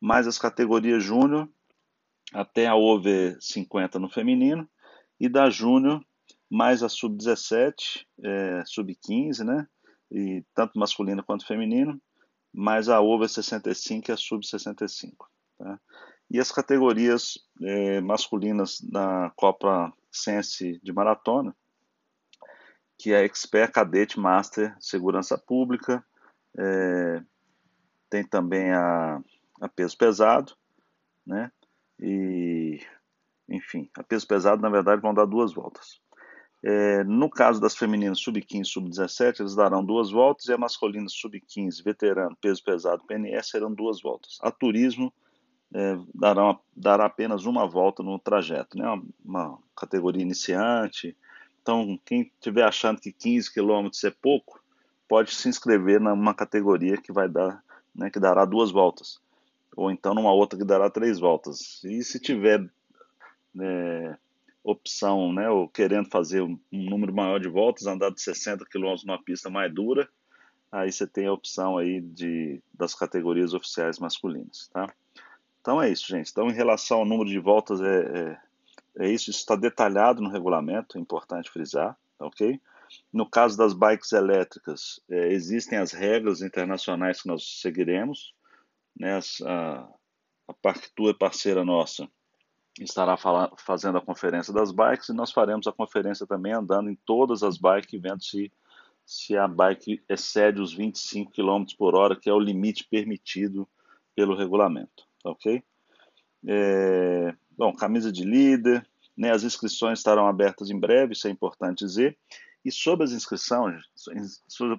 mais 0.00 0.26
as 0.26 0.38
categorias 0.38 1.02
Júnior, 1.02 1.48
até 2.32 2.66
a 2.66 2.74
Over 2.74 3.36
50 3.40 3.98
no 3.98 4.08
feminino, 4.08 4.68
e 5.18 5.28
da 5.28 5.48
Júnior, 5.48 6.04
mais 6.50 6.82
a 6.82 6.88
Sub-17, 6.88 8.04
é, 8.22 8.62
Sub-15, 8.66 9.44
né? 9.44 9.66
E 10.10 10.44
tanto 10.54 10.78
masculina 10.78 11.22
quanto 11.22 11.46
feminino, 11.46 12.00
mais 12.52 12.88
a 12.88 13.00
Over 13.00 13.28
65 13.28 14.10
e 14.10 14.12
a 14.12 14.16
Sub-65. 14.16 15.14
Tá? 15.58 15.80
E 16.30 16.38
as 16.38 16.52
categorias 16.52 17.38
é, 17.62 18.00
masculinas 18.00 18.80
da 18.80 19.32
Copa 19.36 19.92
Sense 20.16 20.80
de 20.82 20.92
Maratona, 20.92 21.54
que 22.98 23.12
é 23.12 23.24
Expert, 23.24 23.72
Cadete, 23.72 24.18
Master, 24.18 24.74
Segurança 24.80 25.36
Pública, 25.36 26.04
é, 26.58 27.22
tem 28.08 28.24
também 28.24 28.72
a, 28.72 29.20
a 29.60 29.68
peso 29.68 29.96
pesado, 29.96 30.54
né? 31.26 31.50
E, 31.98 32.80
enfim, 33.48 33.90
a 33.96 34.02
peso 34.02 34.26
pesado, 34.26 34.62
na 34.62 34.68
verdade, 34.68 35.02
vão 35.02 35.14
dar 35.14 35.26
duas 35.26 35.52
voltas. 35.52 36.00
É, 36.62 37.04
no 37.04 37.30
caso 37.30 37.60
das 37.60 37.76
femininas 37.76 38.18
sub-15 38.20 38.64
sub-17, 38.64 39.40
eles 39.40 39.54
darão 39.54 39.84
duas 39.84 40.10
voltas, 40.10 40.46
e 40.46 40.52
a 40.52 40.58
masculina 40.58 41.08
sub-15, 41.08 41.82
veterano, 41.84 42.36
peso 42.40 42.62
pesado, 42.64 43.04
PNS, 43.06 43.50
serão 43.50 43.72
duas 43.72 44.00
voltas. 44.00 44.38
A 44.40 44.50
turismo 44.50 45.12
é, 45.76 45.98
dará, 46.14 46.58
dará 46.74 47.04
apenas 47.04 47.44
uma 47.44 47.66
volta 47.66 48.02
no 48.02 48.18
trajeto, 48.18 48.78
né? 48.78 48.88
uma, 48.88 49.02
uma 49.22 49.58
categoria 49.76 50.22
iniciante. 50.22 51.14
Então, 51.60 52.00
quem 52.02 52.22
estiver 52.22 52.62
achando 52.62 52.98
que 52.98 53.12
15 53.12 53.52
quilômetros 53.52 54.02
é 54.02 54.10
pouco, 54.10 54.58
pode 55.06 55.34
se 55.34 55.50
inscrever 55.50 56.00
numa 56.00 56.32
categoria 56.32 56.96
que 56.96 57.12
vai 57.12 57.28
dar, 57.28 57.62
né, 57.94 58.08
que 58.08 58.18
dará 58.18 58.46
duas 58.46 58.70
voltas, 58.70 59.20
ou 59.76 59.90
então 59.90 60.14
numa 60.14 60.32
outra 60.32 60.58
que 60.58 60.64
dará 60.64 60.88
três 60.88 61.18
voltas. 61.18 61.84
E 61.84 62.02
se 62.02 62.18
tiver 62.18 62.66
é, 63.60 64.16
opção, 64.64 65.30
né, 65.30 65.50
ou 65.50 65.68
querendo 65.68 66.08
fazer 66.08 66.40
um, 66.40 66.58
um, 66.72 66.88
número 66.88 67.12
maior 67.12 67.38
de 67.38 67.48
voltas, 67.48 67.86
andar 67.86 68.10
de 68.10 68.22
60 68.22 68.64
km 68.64 68.94
numa 69.04 69.22
pista 69.22 69.50
mais 69.50 69.72
dura, 69.72 70.08
aí 70.72 70.90
você 70.90 71.06
tem 71.06 71.26
a 71.26 71.32
opção 71.32 71.76
aí 71.76 72.00
de, 72.00 72.62
das 72.72 72.94
categorias 72.94 73.52
oficiais 73.52 73.98
masculinas, 73.98 74.68
tá? 74.72 74.90
Então 75.66 75.82
é 75.82 75.90
isso, 75.90 76.06
gente. 76.06 76.30
Então, 76.30 76.48
em 76.48 76.54
relação 76.54 76.98
ao 76.98 77.04
número 77.04 77.28
de 77.28 77.40
voltas, 77.40 77.80
é, 77.80 78.38
é, 78.98 79.04
é 79.04 79.10
isso. 79.10 79.30
Isso 79.30 79.40
está 79.40 79.56
detalhado 79.56 80.22
no 80.22 80.30
regulamento, 80.30 80.96
é 80.96 81.00
importante 81.00 81.50
frisar, 81.50 81.98
ok? 82.20 82.60
No 83.12 83.28
caso 83.28 83.58
das 83.58 83.74
bikes 83.74 84.12
elétricas, 84.12 85.00
é, 85.10 85.32
existem 85.32 85.76
as 85.76 85.90
regras 85.90 86.40
internacionais 86.40 87.20
que 87.20 87.26
nós 87.26 87.60
seguiremos. 87.60 88.32
Né? 88.96 89.18
A, 89.44 89.88
a 90.46 90.54
Parktour 90.54 91.10
é 91.10 91.14
parceira 91.14 91.64
nossa 91.64 92.08
estará 92.80 93.16
fazendo 93.56 93.98
a 93.98 94.02
conferência 94.02 94.52
das 94.52 94.70
bikes 94.70 95.08
e 95.08 95.14
nós 95.14 95.32
faremos 95.32 95.66
a 95.66 95.72
conferência 95.72 96.28
também 96.28 96.52
andando 96.52 96.90
em 96.90 96.94
todas 96.94 97.42
as 97.42 97.58
bikes, 97.58 98.00
vendo 98.00 98.22
se, 98.22 98.52
se 99.04 99.36
a 99.36 99.48
bike 99.48 100.00
excede 100.08 100.60
os 100.60 100.72
25 100.72 101.32
km 101.32 101.64
por 101.76 101.96
hora, 101.96 102.14
que 102.14 102.30
é 102.30 102.32
o 102.32 102.38
limite 102.38 102.86
permitido 102.86 103.66
pelo 104.14 104.36
regulamento, 104.36 105.05
tá 105.26 105.30
ok? 105.30 105.62
É, 106.46 107.34
bom, 107.50 107.74
camisa 107.74 108.12
de 108.12 108.24
líder, 108.24 108.86
né, 109.16 109.32
as 109.32 109.42
inscrições 109.42 109.98
estarão 109.98 110.26
abertas 110.26 110.70
em 110.70 110.78
breve, 110.78 111.14
isso 111.14 111.26
é 111.26 111.30
importante 111.30 111.84
dizer. 111.84 112.16
E 112.64 112.70
sobre 112.70 113.04
as 113.04 113.12
inscrições, 113.12 113.82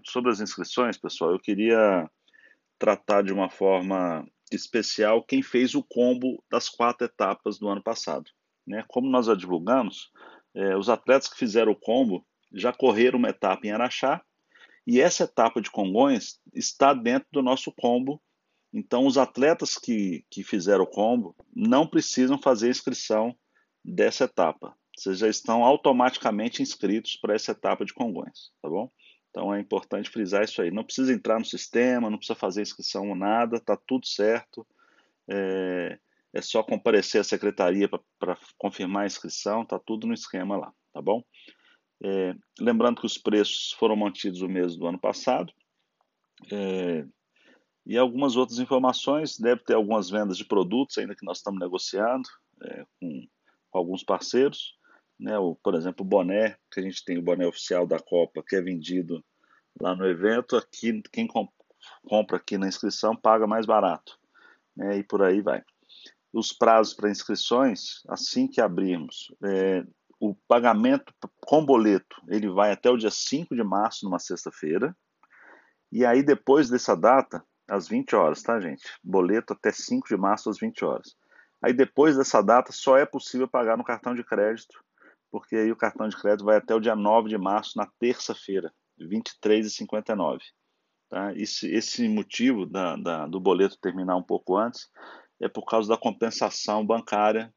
sobre 0.04 0.32
as 0.32 0.39
inscrições, 0.39 0.98
pessoal, 0.98 1.32
eu 1.32 1.39
queria 1.39 2.10
tratar 2.77 3.24
de 3.24 3.34
uma 3.34 3.50
forma 3.50 4.25
especial 4.51 5.24
quem 5.24 5.42
fez 5.42 5.74
o 5.75 5.84
combo 5.84 6.44
das 6.50 6.70
quatro 6.70 7.06
etapas 7.06 7.58
do 7.58 7.68
ano 7.68 7.82
passado. 7.82 8.30
Né? 8.66 8.84
Como 8.88 9.10
nós 9.10 9.25
já 9.25 9.36
divulgamos, 9.36 10.12
é, 10.54 10.75
os 10.75 10.89
atletas 10.89 11.27
que 11.27 11.38
fizeram 11.38 11.72
o 11.72 11.75
combo 11.75 12.25
já 12.54 12.72
correram 12.72 13.20
uma 13.20 13.30
etapa 13.30 13.66
em 13.66 13.72
Araxá 13.72 14.22
e 14.86 15.01
essa 15.01 15.25
etapa 15.25 15.62
de 15.62 15.70
Congonhas 15.70 16.39
está 16.54 16.94
dentro 16.94 17.27
do 17.32 17.42
nosso 17.42 17.72
combo. 17.74 18.22
Então, 18.78 19.08
os 19.08 19.18
atletas 19.18 19.74
que, 19.74 20.24
que 20.30 20.44
fizeram 20.44 20.84
o 20.84 20.88
combo 20.88 21.36
não 21.52 21.88
precisam 21.88 22.38
fazer 22.38 22.70
inscrição 22.70 23.36
dessa 23.84 24.26
etapa. 24.26 24.78
Vocês 24.96 25.18
já 25.18 25.28
estão 25.28 25.64
automaticamente 25.64 26.62
inscritos 26.62 27.16
para 27.16 27.34
essa 27.34 27.54
etapa 27.54 27.84
de 27.84 27.92
Congonhas, 27.92 28.52
tá 28.62 28.70
bom? 28.70 28.92
Então 29.32 29.52
é 29.52 29.60
importante 29.60 30.12
frisar 30.12 30.44
isso 30.44 30.62
aí. 30.62 30.70
Não 30.70 30.84
precisa 30.84 31.12
entrar 31.12 31.40
no 31.40 31.46
sistema, 31.46 32.08
não 32.08 32.20
precisa 32.20 32.38
fazer 32.38 32.62
inscrição 32.62 33.10
ou 33.10 33.16
nada, 33.16 33.60
tá 33.60 33.76
tudo 33.76 34.06
certo. 34.06 34.66
É, 35.28 35.98
é 36.32 36.42
só 36.42 36.62
comparecer 36.62 37.20
à 37.20 37.24
secretaria 37.24 37.90
para 37.90 38.38
confirmar 38.60 39.04
a 39.04 39.08
inscrição, 39.08 39.66
tá 39.66 39.80
tudo 39.80 40.06
no 40.06 40.14
esquema 40.14 40.56
lá, 40.56 40.72
tá 40.94 41.02
bom? 41.02 41.24
É, 42.04 42.36
lembrando 42.60 43.02
que 43.02 43.08
os 43.08 43.18
preços 43.18 43.72
foram 43.80 43.96
mantidos 43.96 44.44
o 44.44 44.48
mês 44.48 44.76
do 44.76 44.86
ano 44.86 45.00
passado. 45.00 45.52
É, 46.52 47.06
e 47.88 47.98
algumas 47.98 48.36
outras 48.36 48.60
informações, 48.60 49.39
deve 49.39 49.63
ter 49.63 49.74
algumas 49.74 50.10
vendas 50.10 50.38
de 50.38 50.46
produtos 50.46 50.98
ainda 50.98 51.15
que 51.15 51.25
nós 51.25 51.38
estamos 51.38 51.60
negociando 51.60 52.27
é, 52.63 52.86
com, 53.00 53.27
com 53.72 53.77
alguns 53.77 54.03
parceiros 54.03 54.77
né? 55.20 55.38
O, 55.38 55.56
por 55.56 55.75
exemplo, 55.75 56.06
o 56.06 56.08
boné, 56.08 56.58
que 56.72 56.79
a 56.79 56.84
gente 56.84 57.03
tem 57.03 57.17
o 57.17 57.22
boné 57.22 57.48
oficial 57.48 57.88
da 57.88 58.00
Copa, 58.00 58.44
que 58.46 58.56
é 58.56 58.62
vendido 58.62 59.24
lá 59.79 59.96
no 59.96 60.06
evento, 60.06 60.56
aqui 60.56 61.01
quem 61.12 61.27
comp 61.27 61.50
compra 62.03 62.38
aqui 62.38 62.58
na 62.58 62.67
inscrição 62.67 63.15
paga 63.15 63.48
mais 63.48 63.65
barato, 63.65 64.17
né? 64.75 64.98
E 64.98 65.03
por 65.03 65.22
aí 65.24 65.41
vai. 65.41 65.63
Os 66.34 66.51
prazos 66.51 66.94
para 66.94 67.10
inscrições, 67.10 68.01
assim 68.08 68.48
que 68.48 68.60
abrirmos, 68.60 69.34
é, 69.44 69.86
o 70.20 70.36
pagamento 70.48 71.13
com 71.46 71.65
boleto, 71.65 72.22
ele 72.27 72.50
vai 72.50 72.72
até 72.72 72.89
o 72.89 72.98
dia 72.98 73.12
5 73.12 73.56
de 73.56 73.63
março, 73.63 74.03
numa 74.03 74.20
sexta-feira, 74.20 74.96
e 75.91 76.06
aí 76.06 76.22
depois 76.24 76.70
dessa 76.70 76.96
data, 76.96 77.46
às 77.68 77.88
20 77.88 78.16
horas, 78.16 78.42
tá, 78.42 78.60
gente? 78.60 78.84
Boleto 79.04 79.54
até 79.54 79.72
5 79.72 80.08
de 80.08 80.18
março 80.18 80.50
às 80.50 80.60
20 80.60 80.86
horas. 80.86 81.16
Aí 81.62 81.74
depois 81.74 82.18
dessa 82.18 82.42
data 82.42 82.72
só 82.72 82.98
é 82.98 83.06
possível 83.06 83.48
pagar 83.48 83.78
no 83.78 83.84
cartão 83.84 84.14
de 84.14 84.24
crédito 84.24 84.78
porque 85.32 85.56
aí 85.56 85.72
o 85.72 85.76
cartão 85.76 86.08
de 86.08 86.16
crédito 86.16 86.46
vai 86.46 86.58
até 86.58 86.74
o 86.74 86.80
dia 86.80 86.96
9 86.96 87.30
de 87.30 87.38
março, 87.38 87.78
na 87.78 87.86
terça-feira, 88.00 88.74
23h59. 89.00 90.40
Tá? 91.10 91.34
Esse, 91.36 91.70
esse 91.74 92.08
motivo 92.08 92.66
da, 92.66 92.96
da, 92.96 93.28
do 93.28 93.40
boleto 93.40 93.78
terminar 93.80 94.16
um 94.16 94.24
pouco 94.24 94.58
antes 94.58 94.90
é 95.40 95.48
por 95.48 95.66
causa 95.66 95.90
da 95.90 95.98
compensação 95.98 96.86
bancária 96.86 97.54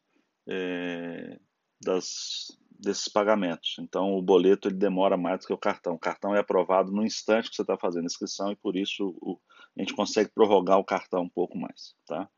é, 0.48 1.38
das, 1.82 2.56
desses 2.80 3.08
pagamentos. 3.08 3.76
Então, 3.78 4.14
o 4.14 4.22
boleto 4.22 4.68
ele 4.68 4.76
demora 4.76 5.16
mais 5.16 5.40
do 5.40 5.46
que 5.46 5.52
o 5.52 5.58
cartão. 5.58 5.94
O 5.94 5.98
cartão 5.98 6.34
é 6.34 6.40
aprovado 6.40 6.90
no 6.90 7.04
instante 7.04 7.50
que 7.50 7.56
você 7.56 7.62
está 7.62 7.76
fazendo 7.76 8.04
a 8.04 8.06
inscrição 8.06 8.50
e 8.50 8.56
por 8.56 8.76
isso 8.76 9.14
o, 9.20 9.38
a 9.76 9.80
gente 9.80 9.94
consegue 9.94 10.30
prorrogar 10.34 10.78
o 10.78 10.84
cartão 10.84 11.22
um 11.22 11.28
pouco 11.28 11.58
mais. 11.58 11.94
Tá? 12.06 12.28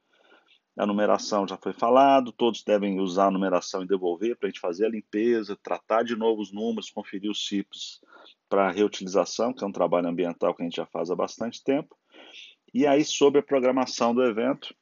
A 0.77 0.87
numeração 0.87 1.47
já 1.47 1.57
foi 1.57 1.73
falado, 1.73 2.33
todos 2.33 2.65
devem 2.65 2.99
usar 2.99 3.27
a 3.27 3.31
numeração 3.31 3.83
e 3.83 3.87
devolver 3.87 4.37
para 4.37 4.49
a 4.49 4.51
gente 4.51 4.61
fazer 4.61 4.87
a 4.87 4.91
limpeza, 4.91 5.59
tratar 5.63 6.03
de 6.03 6.17
novo 6.17 6.41
os 6.41 6.53
números, 6.53 6.91
conferir 6.91 7.31
os 7.31 7.39
chips 7.39 8.01
para 8.49 8.71
reutilização, 8.71 9.53
que 9.53 9.63
é 9.63 9.67
um 9.67 9.73
trabalho 9.73 10.09
ambiental 10.09 10.55
que 10.55 10.63
a 10.63 10.65
gente 10.65 10.77
já 10.77 10.87
faz 10.87 11.11
há 11.11 11.15
bastante 11.15 11.63
tempo. 11.63 11.97
E 12.73 12.87
aí, 12.87 13.05
sobre 13.05 13.41
a 13.41 13.43
programação 13.43 14.15
do 14.15 14.23
evento, 14.23 14.75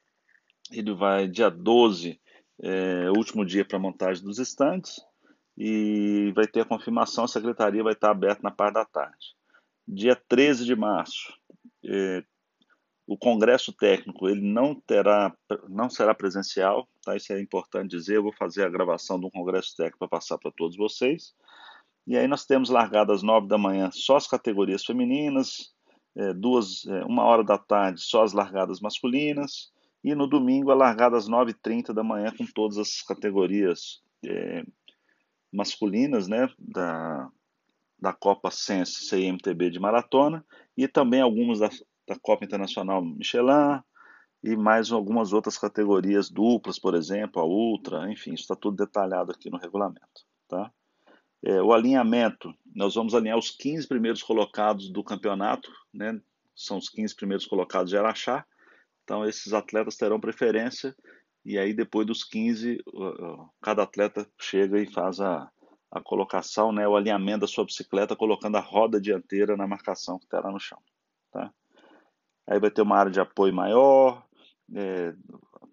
ele 0.71 0.93
vai 0.93 1.27
dia 1.27 1.49
12, 1.49 2.19
é, 2.63 3.09
último 3.11 3.45
dia 3.45 3.65
para 3.65 3.77
montagem 3.77 4.23
dos 4.23 4.39
estandes, 4.39 5.01
e 5.57 6.31
vai 6.35 6.47
ter 6.47 6.61
a 6.61 6.65
confirmação, 6.65 7.25
a 7.25 7.27
secretaria 7.27 7.83
vai 7.83 7.93
estar 7.93 8.11
aberta 8.11 8.41
na 8.43 8.51
parte 8.51 8.75
da 8.75 8.85
tarde. 8.85 9.35
Dia 9.87 10.15
13 10.15 10.65
de 10.65 10.75
março, 10.75 11.33
é, 11.85 12.23
o 13.05 13.17
congresso 13.17 13.73
técnico 13.73 14.29
ele 14.29 14.41
não 14.41 14.73
terá, 14.73 15.35
não 15.67 15.89
será 15.89 16.15
presencial, 16.15 16.87
tá? 17.03 17.15
Isso 17.15 17.33
é 17.33 17.41
importante 17.41 17.91
dizer. 17.91 18.17
Eu 18.17 18.23
vou 18.23 18.33
fazer 18.33 18.63
a 18.63 18.69
gravação 18.69 19.17
um 19.17 19.29
congresso 19.29 19.75
técnico 19.75 19.99
para 19.99 20.07
passar 20.07 20.37
para 20.37 20.51
todos 20.51 20.77
vocês. 20.77 21.33
E 22.07 22.17
aí 22.17 22.27
nós 22.27 22.45
temos 22.45 22.69
largado 22.69 23.11
às 23.11 23.21
nove 23.21 23.47
da 23.47 23.57
manhã 23.57 23.89
só 23.91 24.15
as 24.15 24.27
categorias 24.27 24.85
femininas, 24.85 25.73
é, 26.15 26.33
duas, 26.33 26.85
é, 26.87 27.03
uma 27.03 27.23
hora 27.23 27.43
da 27.43 27.57
tarde 27.57 28.01
só 28.01 28.23
as 28.23 28.33
largadas 28.33 28.79
masculinas 28.79 29.71
e 30.03 30.15
no 30.15 30.27
domingo 30.27 30.71
a 30.71 30.75
largada 30.75 31.17
às 31.17 31.27
nove 31.27 31.51
e 31.51 31.53
trinta 31.53 31.93
da 31.93 32.03
manhã 32.03 32.33
com 32.35 32.45
todas 32.45 32.77
as 32.77 33.01
categorias 33.01 34.01
é, 34.25 34.63
masculinas, 35.51 36.27
né, 36.27 36.49
da, 36.57 37.29
da 37.99 38.13
Copa 38.13 38.49
Sense 38.49 39.05
CIMTB 39.05 39.69
de 39.69 39.79
maratona 39.79 40.45
e 40.77 40.87
também 40.87 41.21
algumas 41.21 41.59
da, 41.59 41.69
da 42.07 42.17
Copa 42.19 42.45
Internacional 42.45 43.03
Michelin 43.03 43.81
e 44.43 44.55
mais 44.55 44.91
algumas 44.91 45.33
outras 45.33 45.57
categorias 45.57 46.29
duplas, 46.29 46.79
por 46.79 46.95
exemplo, 46.95 47.41
a 47.41 47.45
Ultra, 47.45 48.11
enfim, 48.11 48.33
está 48.33 48.55
tudo 48.55 48.77
detalhado 48.77 49.31
aqui 49.31 49.49
no 49.49 49.57
regulamento, 49.57 50.25
tá? 50.47 50.71
É, 51.43 51.61
o 51.61 51.73
alinhamento, 51.73 52.53
nós 52.75 52.93
vamos 52.93 53.15
alinhar 53.15 53.37
os 53.37 53.49
15 53.49 53.87
primeiros 53.87 54.21
colocados 54.21 54.89
do 54.89 55.03
campeonato, 55.03 55.71
né? 55.93 56.19
São 56.55 56.77
os 56.77 56.87
15 56.89 57.15
primeiros 57.15 57.45
colocados 57.47 57.89
de 57.89 57.97
Araxá. 57.97 58.45
Então, 59.03 59.25
esses 59.25 59.51
atletas 59.51 59.97
terão 59.97 60.19
preferência. 60.19 60.95
E 61.43 61.57
aí, 61.57 61.73
depois 61.73 62.05
dos 62.05 62.23
15, 62.23 62.83
cada 63.61 63.83
atleta 63.83 64.27
chega 64.39 64.79
e 64.79 64.85
faz 64.85 65.19
a, 65.19 65.49
a 65.91 65.99
colocação, 66.01 66.71
né, 66.71 66.87
o 66.87 66.95
alinhamento 66.95 67.41
da 67.41 67.47
sua 67.47 67.65
bicicleta, 67.65 68.15
colocando 68.15 68.57
a 68.57 68.61
roda 68.61 69.01
dianteira 69.01 69.57
na 69.57 69.67
marcação 69.67 70.19
que 70.19 70.27
terá 70.27 70.51
no 70.51 70.59
chão. 70.59 70.79
Tá? 71.31 71.51
Aí 72.47 72.59
vai 72.59 72.69
ter 72.69 72.81
uma 72.81 72.97
área 72.97 73.11
de 73.11 73.19
apoio 73.19 73.53
maior, 73.53 74.25
é, 74.73 75.13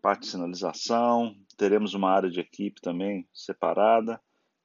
parte 0.01 0.23
de 0.23 0.29
sinalização, 0.29 1.35
teremos 1.57 1.95
uma 1.95 2.11
área 2.11 2.31
de 2.31 2.41
equipe 2.41 2.81
também 2.81 3.29
separada, 3.33 4.21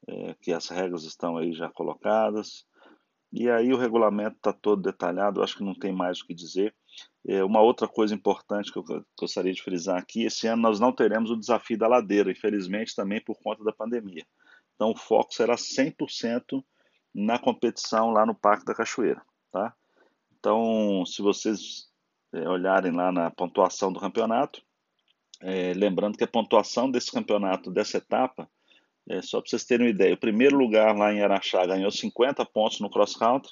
é, 0.07 0.35
que 0.41 0.51
as 0.51 0.67
regras 0.69 1.03
estão 1.03 1.37
aí 1.37 1.53
já 1.53 1.69
colocadas. 1.69 2.65
E 3.33 3.49
aí 3.49 3.73
o 3.73 3.77
regulamento 3.77 4.37
está 4.37 4.53
todo 4.53 4.83
detalhado, 4.83 5.41
acho 5.41 5.57
que 5.57 5.63
não 5.63 5.73
tem 5.73 5.91
mais 5.91 6.21
o 6.21 6.27
que 6.27 6.35
dizer. 6.35 6.71
É, 7.25 7.43
uma 7.43 7.61
outra 7.61 7.87
coisa 7.87 8.13
importante 8.13 8.71
que 8.71 8.77
eu 8.77 8.85
gostaria 9.19 9.51
de 9.51 9.63
frisar 9.63 9.97
aqui, 9.97 10.23
esse 10.23 10.45
ano 10.45 10.61
nós 10.61 10.79
não 10.79 10.91
teremos 10.91 11.31
o 11.31 11.35
desafio 11.35 11.75
da 11.75 11.87
ladeira, 11.87 12.29
infelizmente 12.29 12.95
também 12.95 13.19
por 13.19 13.35
conta 13.41 13.63
da 13.63 13.71
pandemia. 13.71 14.23
Então 14.75 14.91
o 14.91 14.95
foco 14.95 15.33
será 15.33 15.55
100% 15.55 16.63
na 17.11 17.39
competição 17.39 18.11
lá 18.11 18.23
no 18.23 18.35
Parque 18.35 18.65
da 18.65 18.75
Cachoeira, 18.75 19.23
tá? 19.51 19.73
Então, 20.37 21.03
se 21.05 21.23
vocês 21.23 21.89
é, 22.33 22.47
olharem 22.47 22.91
lá 22.91 23.11
na 23.11 23.31
pontuação 23.31 23.91
do 23.91 23.99
campeonato, 23.99 24.61
é, 25.41 25.73
lembrando 25.73 26.17
que 26.17 26.23
a 26.23 26.27
pontuação 26.27 26.91
desse 26.91 27.11
campeonato, 27.11 27.71
dessa 27.71 27.97
etapa, 27.97 28.47
é, 29.09 29.21
só 29.21 29.41
para 29.41 29.49
vocês 29.49 29.65
terem 29.65 29.87
uma 29.87 29.91
ideia, 29.91 30.13
o 30.13 30.19
primeiro 30.19 30.57
lugar 30.57 30.95
lá 30.95 31.13
em 31.13 31.21
Araxá 31.21 31.65
ganhou 31.65 31.91
50 31.91 32.45
pontos 32.45 32.79
no 32.79 32.89
cross 32.89 33.15
country 33.15 33.51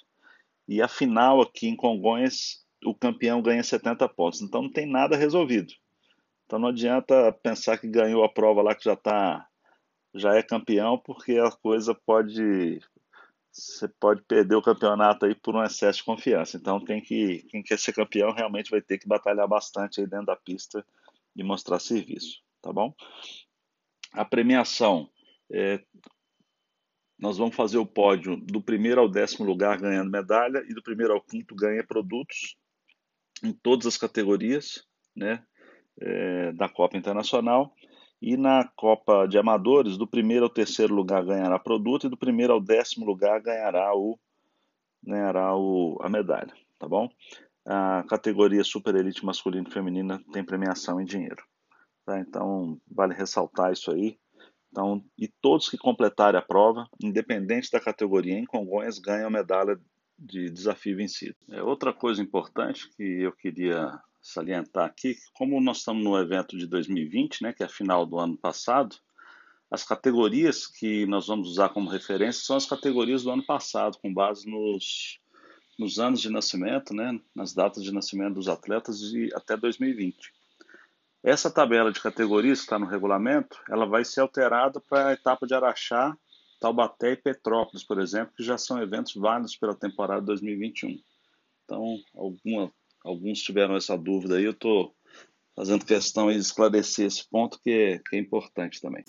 e 0.68 0.82
a 0.82 0.88
final 0.88 1.42
aqui 1.42 1.68
em 1.68 1.76
Congonhas 1.76 2.66
o 2.86 2.96
campeão 2.96 3.42
ganha 3.42 3.64
70 3.64 4.08
pontos. 4.10 4.42
Então 4.42 4.64
não 4.64 4.72
tem 4.72 4.86
nada 4.86 5.16
resolvido. 5.16 5.74
Então 6.46 6.58
não 6.58 6.70
adianta 6.70 7.32
pensar 7.44 7.78
que 7.78 7.88
ganhou 7.88 8.24
a 8.24 8.30
prova 8.30 8.62
lá 8.62 8.76
que 8.76 8.86
já 8.86 8.96
tá 8.96 9.48
já 10.14 10.36
é 10.36 10.44
campeão, 10.44 10.98
porque 10.98 11.38
a 11.38 11.52
coisa 11.52 11.96
pode 11.96 12.80
você 13.52 13.88
pode 14.00 14.22
perder 14.24 14.56
o 14.56 14.62
campeonato 14.62 15.26
aí 15.26 15.36
por 15.36 15.56
um 15.56 15.64
excesso 15.64 16.00
de 16.00 16.06
confiança. 16.06 16.58
Então 16.58 16.84
tem 16.84 17.02
que 17.02 17.44
quem 17.50 17.62
quer 17.62 17.78
ser 17.78 17.94
campeão 17.94 18.32
realmente 18.32 18.72
vai 18.72 18.82
ter 18.82 18.98
que 18.98 19.08
batalhar 19.08 19.48
bastante 19.48 20.00
aí 20.00 20.08
dentro 20.08 20.28
da 20.28 20.36
pista 20.36 20.86
e 21.36 21.44
mostrar 21.44 21.80
serviço, 21.80 22.42
tá 22.62 22.72
bom? 22.72 22.94
A 24.14 24.26
premiação 24.26 25.10
é, 25.52 25.84
nós 27.20 27.38
vamos 27.38 27.56
fazer 27.56 27.78
o 27.78 27.86
pódio 27.86 28.36
do 28.38 28.62
primeiro 28.62 29.00
ao 29.00 29.10
décimo 29.10 29.46
lugar 29.46 29.80
ganhando 29.80 30.10
medalha 30.10 30.64
e 30.68 30.74
do 30.74 30.82
primeiro 30.82 31.14
ao 31.14 31.22
quinto 31.22 31.54
ganha 31.54 31.86
produtos 31.86 32.58
em 33.44 33.54
todas 33.54 33.86
as 33.86 33.98
categorias 33.98 34.86
né, 35.16 35.44
é, 36.00 36.52
da 36.54 36.68
Copa 36.68 36.98
Internacional. 36.98 37.74
E 38.22 38.38
na 38.38 38.68
Copa 38.76 39.28
de 39.28 39.38
Amadores, 39.38 39.98
do 39.98 40.08
primeiro 40.08 40.46
ao 40.46 40.50
terceiro 40.50 40.94
lugar 40.94 41.26
ganhará 41.26 41.58
produto 41.58 42.06
e 42.06 42.10
do 42.10 42.18
primeiro 42.18 42.54
ao 42.54 42.62
décimo 42.62 43.06
lugar 43.06 43.42
ganhará, 43.42 43.96
o, 43.96 44.20
ganhará 45.04 45.56
o, 45.56 45.98
a 46.02 46.10
medalha, 46.10 46.54
tá 46.78 46.88
bom? 46.88 47.10
A 47.66 48.04
categoria 48.08 48.64
Super 48.64 48.96
Elite 48.96 49.26
masculina 49.26 49.68
e 49.68 49.72
feminina 49.72 50.24
tem 50.32 50.44
premiação 50.44 51.02
em 51.02 51.06
dinheiro. 51.06 51.44
Tá? 52.06 52.20
Então, 52.20 52.80
vale 52.88 53.14
ressaltar 53.14 53.74
isso 53.74 53.92
aí. 53.92 54.20
Então, 54.72 55.04
e 55.18 55.28
todos 55.28 55.70
que 55.70 55.78
completarem 55.78 56.40
a 56.40 56.42
prova, 56.44 56.88
independente 57.04 57.70
da 57.70 57.80
categoria 57.80 58.40
em 58.40 58.46
Congonhas, 58.46 59.00
ganham 59.00 59.28
a 59.28 59.32
medalha 59.32 59.78
de 60.18 60.50
desafio 60.50 60.96
vencido. 60.96 61.36
É 61.50 61.62
outra 61.62 61.92
coisa 61.92 62.22
importante 62.22 62.90
que 62.96 63.04
eu 63.04 63.34
queria 63.34 64.00
salientar 64.22 64.86
aqui, 64.86 65.16
como 65.34 65.60
nós 65.60 65.80
estamos 65.80 66.04
no 66.04 66.18
evento 66.18 66.58
de 66.58 66.68
2020, 66.68 67.42
né, 67.42 67.54
que 67.54 67.64
é 67.64 67.66
a 67.66 67.70
final 67.70 68.06
do 68.06 68.20
ano 68.20 68.38
passado, 68.38 68.96
as 69.70 69.84
categorias 69.84 70.68
que 70.68 71.06
nós 71.06 71.28
vamos 71.28 71.50
usar 71.50 71.70
como 71.70 71.90
referência 71.90 72.44
são 72.44 72.56
as 72.56 72.66
categorias 72.66 73.24
do 73.24 73.32
ano 73.32 73.46
passado, 73.46 73.98
com 74.00 74.14
base 74.14 74.50
nos, 74.50 75.20
nos 75.80 75.98
anos 75.98 76.22
de 76.22 76.30
nascimento, 76.30 76.94
né, 76.94 77.20
nas 77.36 77.54
datas 77.54 77.84
de 77.84 77.92
nascimento 77.92 78.36
dos 78.36 78.48
atletas 78.48 79.00
de 79.00 79.30
até 79.34 79.58
2020. 79.58 80.32
Essa 81.24 81.52
tabela 81.52 81.92
de 81.92 82.02
categorias 82.02 82.60
que 82.60 82.66
está 82.66 82.80
no 82.80 82.88
regulamento, 82.88 83.56
ela 83.70 83.86
vai 83.86 84.04
ser 84.04 84.22
alterada 84.22 84.80
para 84.80 85.10
a 85.10 85.14
etapa 85.14 85.46
de 85.46 85.54
Araxá, 85.54 86.18
Taubaté 86.60 87.12
e 87.12 87.16
Petrópolis, 87.16 87.84
por 87.84 88.00
exemplo, 88.00 88.34
que 88.36 88.44
já 88.44 88.58
são 88.58 88.82
eventos 88.82 89.14
válidos 89.14 89.56
pela 89.56 89.76
temporada 89.76 90.22
2021. 90.22 90.98
Então, 91.64 91.96
alguma, 92.16 92.74
alguns 93.06 93.40
tiveram 93.44 93.76
essa 93.76 93.96
dúvida 93.96 94.38
aí, 94.38 94.46
eu 94.46 94.52
estou 94.52 94.96
fazendo 95.56 95.86
questão 95.86 96.32
de 96.32 96.38
esclarecer 96.40 97.06
esse 97.06 97.30
ponto 97.30 97.60
que 97.62 97.70
é, 97.70 98.00
que 98.00 98.16
é 98.16 98.20
importante 98.20 98.82
também. 98.82 99.04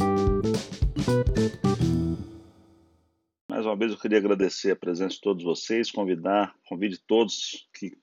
Mais 3.48 3.64
uma 3.64 3.76
vez 3.76 3.90
eu 3.90 3.98
queria 3.98 4.18
agradecer 4.18 4.72
a 4.72 4.76
presença 4.76 5.14
de 5.14 5.20
todos 5.22 5.42
vocês, 5.42 5.90
convidar, 5.90 6.54
convide 6.68 6.98
todos 7.06 7.66
que 7.74 7.96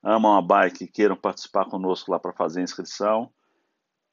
amam 0.00 0.36
a 0.36 0.42
bike 0.42 0.84
e 0.84 0.88
queiram 0.88 1.16
participar 1.16 1.64
conosco 1.64 2.12
lá 2.12 2.20
para 2.20 2.32
fazer 2.32 2.60
a 2.60 2.64
inscrição. 2.64 3.32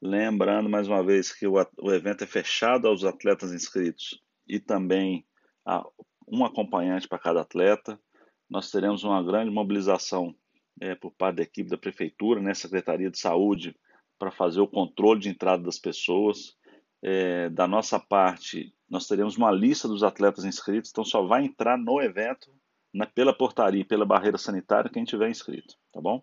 Lembrando 0.00 0.68
mais 0.68 0.86
uma 0.86 1.02
vez 1.02 1.32
que 1.32 1.46
o, 1.46 1.54
o 1.80 1.92
evento 1.92 2.22
é 2.22 2.26
fechado 2.26 2.86
aos 2.86 3.04
atletas 3.04 3.52
inscritos 3.52 4.22
e 4.46 4.60
também 4.60 5.26
a, 5.66 5.84
um 6.28 6.44
acompanhante 6.44 7.08
para 7.08 7.18
cada 7.18 7.40
atleta. 7.40 8.00
Nós 8.48 8.70
teremos 8.70 9.02
uma 9.02 9.22
grande 9.22 9.50
mobilização 9.50 10.34
é, 10.80 10.94
por 10.94 11.10
parte 11.12 11.36
da 11.36 11.42
equipe 11.42 11.68
da 11.68 11.76
prefeitura, 11.76 12.40
né, 12.40 12.54
Secretaria 12.54 13.10
de 13.10 13.18
Saúde, 13.18 13.74
para 14.18 14.30
fazer 14.30 14.60
o 14.60 14.68
controle 14.68 15.20
de 15.20 15.28
entrada 15.28 15.64
das 15.64 15.78
pessoas. 15.78 16.56
É, 17.02 17.50
da 17.50 17.66
nossa 17.66 17.98
parte, 17.98 18.72
nós 18.88 19.06
teremos 19.06 19.36
uma 19.36 19.50
lista 19.50 19.88
dos 19.88 20.02
atletas 20.02 20.44
inscritos, 20.44 20.90
então 20.90 21.04
só 21.04 21.26
vai 21.26 21.44
entrar 21.44 21.76
no 21.76 22.00
evento 22.00 22.52
na, 22.94 23.06
pela 23.06 23.36
portaria, 23.36 23.84
pela 23.84 24.06
barreira 24.06 24.38
sanitária, 24.38 24.90
quem 24.90 25.04
tiver 25.04 25.28
inscrito, 25.28 25.74
tá 25.92 26.00
bom? 26.00 26.22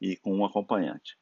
E 0.00 0.16
com 0.16 0.32
um 0.32 0.44
acompanhante. 0.44 1.16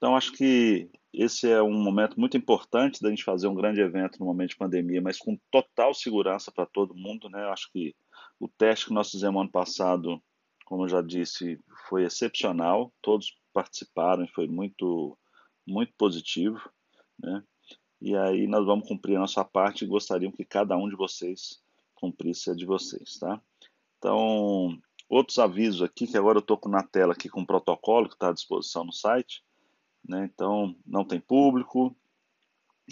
Então, 0.00 0.16
acho 0.16 0.32
que 0.32 0.90
esse 1.12 1.46
é 1.46 1.62
um 1.62 1.74
momento 1.74 2.18
muito 2.18 2.34
importante 2.34 3.02
da 3.02 3.10
gente 3.10 3.22
fazer 3.22 3.48
um 3.48 3.54
grande 3.54 3.82
evento 3.82 4.18
no 4.18 4.24
momento 4.24 4.50
de 4.50 4.56
pandemia, 4.56 5.02
mas 5.02 5.18
com 5.18 5.38
total 5.50 5.92
segurança 5.92 6.50
para 6.50 6.64
todo 6.64 6.96
mundo, 6.96 7.28
né? 7.28 7.44
Acho 7.50 7.70
que 7.70 7.94
o 8.38 8.48
teste 8.48 8.86
que 8.86 8.94
nós 8.94 9.10
fizemos 9.10 9.38
ano 9.38 9.50
passado, 9.50 10.18
como 10.64 10.84
eu 10.84 10.88
já 10.88 11.02
disse, 11.02 11.60
foi 11.86 12.04
excepcional. 12.04 12.90
Todos 13.02 13.36
participaram 13.52 14.24
e 14.24 14.28
foi 14.28 14.46
muito, 14.46 15.18
muito 15.66 15.92
positivo, 15.98 16.58
né? 17.22 17.44
E 18.00 18.16
aí 18.16 18.46
nós 18.46 18.64
vamos 18.64 18.88
cumprir 18.88 19.16
a 19.16 19.20
nossa 19.20 19.44
parte 19.44 19.84
e 19.84 19.86
gostaríamos 19.86 20.34
que 20.34 20.46
cada 20.46 20.78
um 20.78 20.88
de 20.88 20.96
vocês 20.96 21.62
cumprisse 21.94 22.50
a 22.50 22.54
de 22.54 22.64
vocês, 22.64 23.18
tá? 23.18 23.38
Então, 23.98 24.78
outros 25.10 25.38
avisos 25.38 25.82
aqui, 25.82 26.06
que 26.06 26.16
agora 26.16 26.38
eu 26.38 26.40
estou 26.40 26.58
na 26.70 26.82
tela 26.82 27.12
aqui 27.12 27.28
com 27.28 27.42
o 27.42 27.46
protocolo 27.46 28.08
que 28.08 28.14
está 28.14 28.30
à 28.30 28.32
disposição 28.32 28.82
no 28.82 28.94
site. 28.94 29.44
Né? 30.06 30.28
Então, 30.32 30.74
não 30.86 31.04
tem 31.04 31.20
público, 31.20 31.96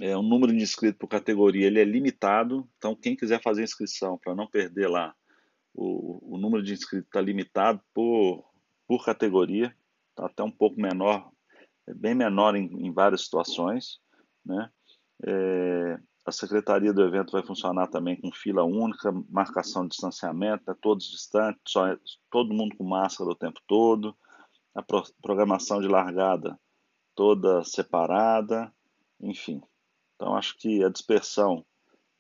é, 0.00 0.16
o 0.16 0.22
número 0.22 0.52
de 0.52 0.62
inscritos 0.62 0.98
por 0.98 1.08
categoria 1.08 1.66
ele 1.66 1.80
é 1.80 1.84
limitado, 1.84 2.68
então 2.76 2.94
quem 2.94 3.16
quiser 3.16 3.42
fazer 3.42 3.64
inscrição 3.64 4.16
para 4.18 4.34
não 4.34 4.46
perder 4.46 4.88
lá, 4.88 5.14
o, 5.74 6.34
o 6.34 6.38
número 6.38 6.62
de 6.62 6.72
inscritos 6.72 7.06
está 7.06 7.20
limitado 7.20 7.80
por, 7.92 8.44
por 8.86 9.04
categoria, 9.04 9.74
está 10.10 10.26
até 10.26 10.42
um 10.42 10.50
pouco 10.50 10.80
menor, 10.80 11.30
é 11.86 11.94
bem 11.94 12.14
menor 12.14 12.54
em, 12.54 12.66
em 12.86 12.92
várias 12.92 13.22
situações. 13.22 13.98
Né? 14.44 14.70
É, 15.26 15.98
a 16.24 16.32
secretaria 16.32 16.92
do 16.92 17.02
evento 17.02 17.32
vai 17.32 17.42
funcionar 17.42 17.88
também 17.88 18.20
com 18.20 18.30
fila 18.30 18.62
única, 18.62 19.10
marcação 19.28 19.82
de 19.82 19.90
distanciamento, 19.90 20.62
né, 20.66 20.76
todos 20.80 21.10
distantes, 21.10 21.60
só, 21.66 21.96
todo 22.30 22.54
mundo 22.54 22.76
com 22.76 22.84
máscara 22.84 23.30
o 23.30 23.34
tempo 23.34 23.60
todo. 23.66 24.16
a 24.74 24.82
pro 24.82 25.02
programação 25.22 25.80
de 25.80 25.88
largada 25.88 26.58
toda 27.18 27.64
separada, 27.64 28.72
enfim. 29.20 29.60
Então 30.14 30.36
acho 30.36 30.56
que 30.56 30.84
a 30.84 30.88
dispersão 30.88 31.66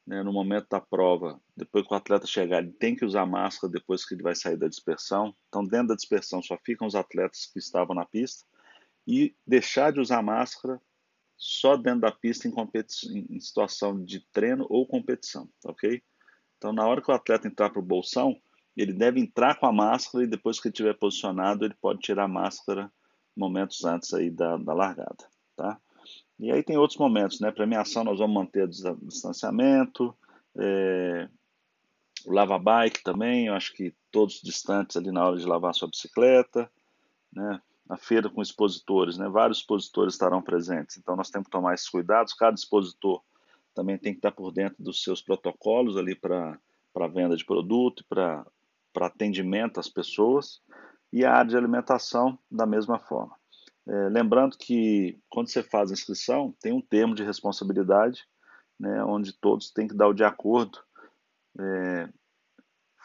né, 0.04 0.24
no 0.24 0.32
momento 0.32 0.66
da 0.68 0.80
prova, 0.80 1.40
depois 1.56 1.86
que 1.86 1.94
o 1.94 1.96
atleta 1.96 2.26
chegar, 2.26 2.58
ele 2.58 2.72
tem 2.72 2.96
que 2.96 3.04
usar 3.04 3.24
máscara 3.24 3.72
depois 3.72 4.04
que 4.04 4.14
ele 4.14 4.24
vai 4.24 4.34
sair 4.34 4.56
da 4.56 4.66
dispersão. 4.66 5.32
Então 5.46 5.62
dentro 5.64 5.88
da 5.88 5.94
dispersão 5.94 6.42
só 6.42 6.58
ficam 6.64 6.84
os 6.84 6.96
atletas 6.96 7.46
que 7.46 7.60
estavam 7.60 7.94
na 7.94 8.04
pista 8.04 8.44
e 9.06 9.36
deixar 9.46 9.92
de 9.92 10.00
usar 10.00 10.20
máscara 10.20 10.82
só 11.36 11.76
dentro 11.76 12.00
da 12.00 12.10
pista 12.10 12.48
em, 12.48 12.54
em 13.30 13.38
situação 13.38 14.04
de 14.04 14.26
treino 14.32 14.66
ou 14.68 14.84
competição, 14.84 15.48
ok? 15.64 16.02
Então 16.56 16.72
na 16.72 16.84
hora 16.84 17.00
que 17.00 17.08
o 17.08 17.14
atleta 17.14 17.46
entrar 17.46 17.70
para 17.70 17.78
o 17.78 17.86
bolsão, 17.86 18.36
ele 18.76 18.92
deve 18.92 19.20
entrar 19.20 19.60
com 19.60 19.66
a 19.66 19.72
máscara 19.72 20.24
e 20.24 20.26
depois 20.26 20.58
que 20.58 20.66
ele 20.66 20.72
estiver 20.72 20.98
posicionado, 20.98 21.64
ele 21.64 21.76
pode 21.80 22.00
tirar 22.00 22.24
a 22.24 22.28
máscara 22.28 22.90
momentos 23.38 23.84
antes 23.84 24.12
aí 24.12 24.30
da, 24.30 24.56
da 24.56 24.72
largada, 24.72 25.24
tá? 25.56 25.78
E 26.38 26.52
aí 26.52 26.62
tem 26.62 26.76
outros 26.76 26.98
momentos, 26.98 27.40
né? 27.40 27.50
Premiação 27.50 28.04
nós 28.04 28.18
vamos 28.18 28.34
manter 28.34 28.64
o 28.64 28.68
distanciamento, 28.68 30.14
é, 30.56 31.28
o 32.26 32.32
lava 32.32 32.58
bike 32.58 33.02
também, 33.02 33.46
eu 33.46 33.54
acho 33.54 33.72
que 33.74 33.94
todos 34.10 34.40
distantes 34.42 34.96
ali 34.96 35.10
na 35.10 35.26
hora 35.26 35.36
de 35.36 35.46
lavar 35.46 35.74
sua 35.74 35.88
bicicleta, 35.88 36.70
né? 37.32 37.60
A 37.88 37.96
feira 37.96 38.28
com 38.28 38.42
expositores, 38.42 39.16
né? 39.16 39.28
Vários 39.28 39.58
expositores 39.58 40.14
estarão 40.14 40.42
presentes, 40.42 40.98
então 40.98 41.16
nós 41.16 41.30
temos 41.30 41.46
que 41.46 41.52
tomar 41.52 41.74
esses 41.74 41.88
cuidados. 41.88 42.34
Cada 42.34 42.54
expositor 42.54 43.22
também 43.74 43.96
tem 43.96 44.12
que 44.12 44.18
estar 44.18 44.32
por 44.32 44.52
dentro 44.52 44.82
dos 44.82 45.02
seus 45.02 45.22
protocolos 45.22 45.96
ali 45.96 46.14
para 46.14 46.58
venda 47.08 47.36
de 47.36 47.44
produto, 47.44 48.04
para 48.08 48.44
para 48.92 49.06
atendimento 49.06 49.78
às 49.78 49.88
pessoas 49.88 50.60
e 51.12 51.24
a 51.24 51.32
área 51.32 51.50
de 51.50 51.56
alimentação 51.56 52.38
da 52.50 52.66
mesma 52.66 52.98
forma. 52.98 53.36
É, 53.86 54.08
lembrando 54.10 54.56
que 54.58 55.18
quando 55.30 55.48
você 55.48 55.62
faz 55.62 55.90
a 55.90 55.94
inscrição, 55.94 56.54
tem 56.60 56.72
um 56.72 56.80
termo 56.80 57.14
de 57.14 57.24
responsabilidade, 57.24 58.26
né, 58.78 59.02
onde 59.04 59.32
todos 59.32 59.70
têm 59.70 59.88
que 59.88 59.94
dar 59.94 60.08
o 60.08 60.14
de 60.14 60.24
acordo, 60.24 60.78
é, 61.58 62.08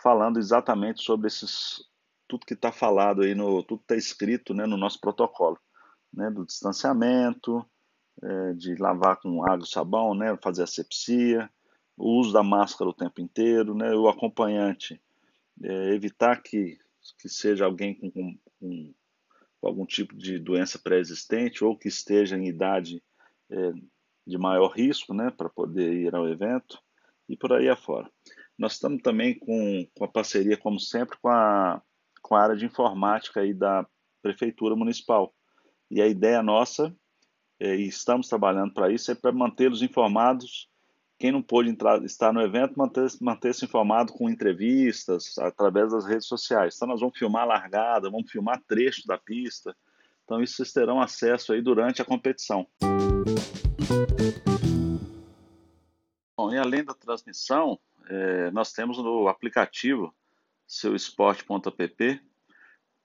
falando 0.01 0.37
exatamente 0.37 1.01
sobre 1.01 1.27
esses 1.27 1.89
tudo 2.27 2.45
que 2.45 2.53
está 2.53 2.71
falado 2.71 3.21
aí 3.21 3.35
no 3.35 3.63
tudo 3.63 3.81
está 3.81 3.95
escrito 3.95 4.53
né, 4.53 4.65
no 4.65 4.77
nosso 4.77 4.99
protocolo, 4.99 5.57
né, 6.11 6.29
do 6.29 6.45
distanciamento, 6.45 7.65
é, 8.21 8.53
de 8.53 8.75
lavar 8.75 9.17
com 9.17 9.43
água 9.43 9.65
e 9.65 9.69
sabão, 9.69 10.13
né, 10.13 10.37
fazer 10.41 10.63
asepsia, 10.63 11.49
o 11.97 12.19
uso 12.19 12.33
da 12.33 12.43
máscara 12.43 12.89
o 12.89 12.93
tempo 12.93 13.21
inteiro, 13.21 13.73
né, 13.73 13.93
o 13.93 14.07
acompanhante 14.07 15.01
é, 15.61 15.93
evitar 15.93 16.41
que, 16.41 16.77
que 17.19 17.27
seja 17.29 17.65
alguém 17.65 17.95
com, 17.95 18.11
com, 18.11 18.37
com, 18.59 18.93
algum 19.61 19.85
tipo 19.85 20.15
de 20.15 20.37
doença 20.39 20.79
pré-existente 20.79 21.63
ou 21.63 21.77
que 21.77 21.87
esteja 21.87 22.37
em 22.37 22.47
idade 22.47 23.01
é, 23.49 23.71
de 24.25 24.37
maior 24.37 24.69
risco, 24.69 25.13
né, 25.13 25.29
para 25.31 25.49
poder 25.49 25.93
ir 25.93 26.15
ao 26.15 26.27
evento 26.27 26.79
e 27.27 27.35
por 27.37 27.53
aí 27.53 27.69
afora. 27.69 28.09
Nós 28.57 28.73
estamos 28.73 29.01
também 29.01 29.37
com, 29.37 29.87
com 29.97 30.05
a 30.05 30.07
parceria, 30.07 30.57
como 30.57 30.79
sempre, 30.79 31.17
com 31.19 31.29
a, 31.29 31.81
com 32.21 32.35
a 32.35 32.41
área 32.41 32.55
de 32.55 32.65
informática 32.65 33.41
aí 33.41 33.53
da 33.53 33.87
Prefeitura 34.21 34.75
Municipal. 34.75 35.33
E 35.89 36.01
a 36.01 36.07
ideia 36.07 36.41
nossa, 36.41 36.95
é, 37.59 37.75
e 37.75 37.87
estamos 37.87 38.27
trabalhando 38.27 38.73
para 38.73 38.91
isso, 38.91 39.11
é 39.11 39.15
para 39.15 39.31
mantê-los 39.31 39.81
informados 39.81 40.69
quem 41.23 41.31
não 41.31 41.41
pôde 41.41 41.69
entrar, 41.69 42.03
estar 42.03 42.33
no 42.33 42.41
evento, 42.41 42.77
manter-se 42.77 43.23
manter 43.23 43.51
informado 43.63 44.11
com 44.11 44.29
entrevistas 44.29 45.37
através 45.37 45.93
das 45.93 46.05
redes 46.05 46.27
sociais. 46.27 46.75
Então, 46.75 46.85
nós 46.85 46.99
vamos 46.99 47.17
filmar 47.17 47.43
a 47.43 47.45
largada, 47.45 48.09
vamos 48.09 48.29
filmar 48.29 48.61
trecho 48.67 49.07
da 49.07 49.17
pista. 49.17 49.73
Então, 50.25 50.43
isso 50.43 50.57
vocês 50.57 50.73
terão 50.73 50.99
acesso 50.99 51.53
aí 51.53 51.61
durante 51.61 52.01
a 52.01 52.05
competição. 52.05 52.67
Bom, 56.35 56.53
e 56.53 56.57
além 56.57 56.83
da 56.83 56.93
transmissão, 56.93 57.79
é, 58.09 58.51
nós 58.51 58.73
temos 58.73 58.97
no 58.97 59.29
aplicativo 59.29 60.13
seuesporte.app 60.67 62.21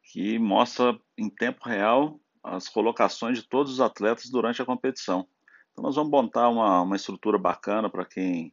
que 0.03 0.41
mostra 0.41 0.99
em 1.17 1.31
tempo 1.31 1.69
real 1.69 2.19
as 2.43 2.69
colocações 2.69 3.39
de 3.39 3.47
todos 3.47 3.75
os 3.75 3.81
atletas 3.81 4.29
durante 4.29 4.61
a 4.61 4.65
competição. 4.65 5.29
Então 5.79 5.85
nós 5.85 5.95
vamos 5.95 6.11
montar 6.11 6.49
uma, 6.49 6.83
uma 6.83 6.97
estrutura 6.97 7.39
bacana 7.39 7.89
para 7.89 8.05
quem 8.05 8.53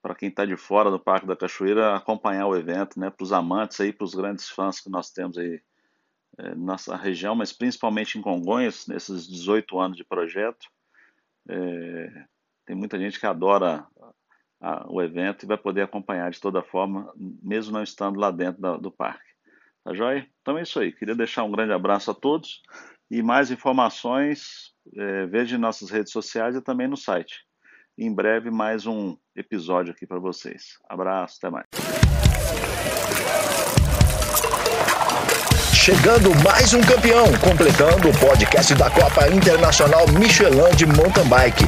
para 0.00 0.14
quem 0.14 0.28
está 0.28 0.44
de 0.44 0.56
fora 0.56 0.88
do 0.88 1.00
Parque 1.00 1.26
da 1.26 1.34
Cachoeira 1.34 1.96
acompanhar 1.96 2.46
o 2.46 2.54
evento, 2.54 3.00
né? 3.00 3.10
Para 3.10 3.24
os 3.24 3.32
amantes 3.32 3.80
aí, 3.80 3.92
para 3.92 4.04
os 4.04 4.14
grandes 4.14 4.48
fãs 4.48 4.78
que 4.78 4.88
nós 4.88 5.10
temos 5.10 5.36
aí 5.36 5.60
é, 6.38 6.54
nossa 6.54 6.94
região, 6.94 7.34
mas 7.34 7.52
principalmente 7.52 8.18
em 8.18 8.22
Congonhas, 8.22 8.86
nesses 8.86 9.26
18 9.26 9.80
anos 9.80 9.96
de 9.96 10.04
projeto. 10.04 10.68
É, 11.48 12.24
tem 12.66 12.76
muita 12.76 12.98
gente 12.98 13.18
que 13.18 13.26
adora 13.26 13.84
a, 14.60 14.86
o 14.88 15.02
evento 15.02 15.44
e 15.44 15.48
vai 15.48 15.56
poder 15.56 15.82
acompanhar 15.82 16.30
de 16.30 16.40
toda 16.40 16.62
forma, 16.62 17.12
mesmo 17.16 17.72
não 17.72 17.82
estando 17.82 18.20
lá 18.20 18.30
dentro 18.30 18.60
da, 18.60 18.76
do 18.76 18.92
parque. 18.92 19.32
Tá 19.82 19.92
joia? 19.94 20.28
Então 20.42 20.56
é 20.58 20.62
isso 20.62 20.78
aí. 20.78 20.92
Queria 20.92 21.16
deixar 21.16 21.42
um 21.44 21.50
grande 21.50 21.72
abraço 21.72 22.10
a 22.10 22.14
todos 22.14 22.62
e 23.10 23.22
mais 23.22 23.50
informações 23.50 24.73
é, 24.96 25.26
veja 25.26 25.56
em 25.56 25.58
nossas 25.58 25.90
redes 25.90 26.12
sociais 26.12 26.54
e 26.54 26.60
também 26.60 26.88
no 26.88 26.96
site. 26.96 27.44
Em 27.96 28.12
breve, 28.12 28.50
mais 28.50 28.86
um 28.86 29.16
episódio 29.36 29.92
aqui 29.92 30.06
para 30.06 30.18
vocês. 30.18 30.78
Abraço, 30.88 31.38
até 31.38 31.50
mais. 31.50 31.66
Chegando 35.72 36.34
mais 36.42 36.72
um 36.72 36.80
campeão, 36.80 37.26
completando 37.42 38.08
o 38.08 38.18
podcast 38.18 38.74
da 38.74 38.90
Copa 38.90 39.28
Internacional 39.28 40.08
Michelin 40.18 40.74
de 40.74 40.86
Mountain 40.86 41.28
Bike. 41.28 41.64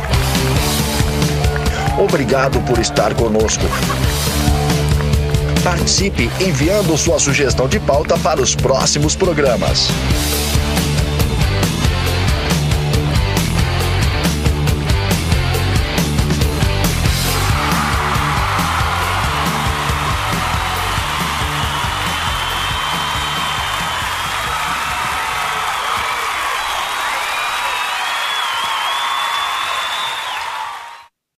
Obrigado 2.02 2.60
por 2.62 2.78
estar 2.78 3.14
conosco. 3.14 3.64
Participe 5.62 6.30
enviando 6.40 6.96
sua 6.96 7.18
sugestão 7.18 7.68
de 7.68 7.78
pauta 7.78 8.18
para 8.18 8.40
os 8.40 8.54
próximos 8.54 9.14
programas. 9.14 9.88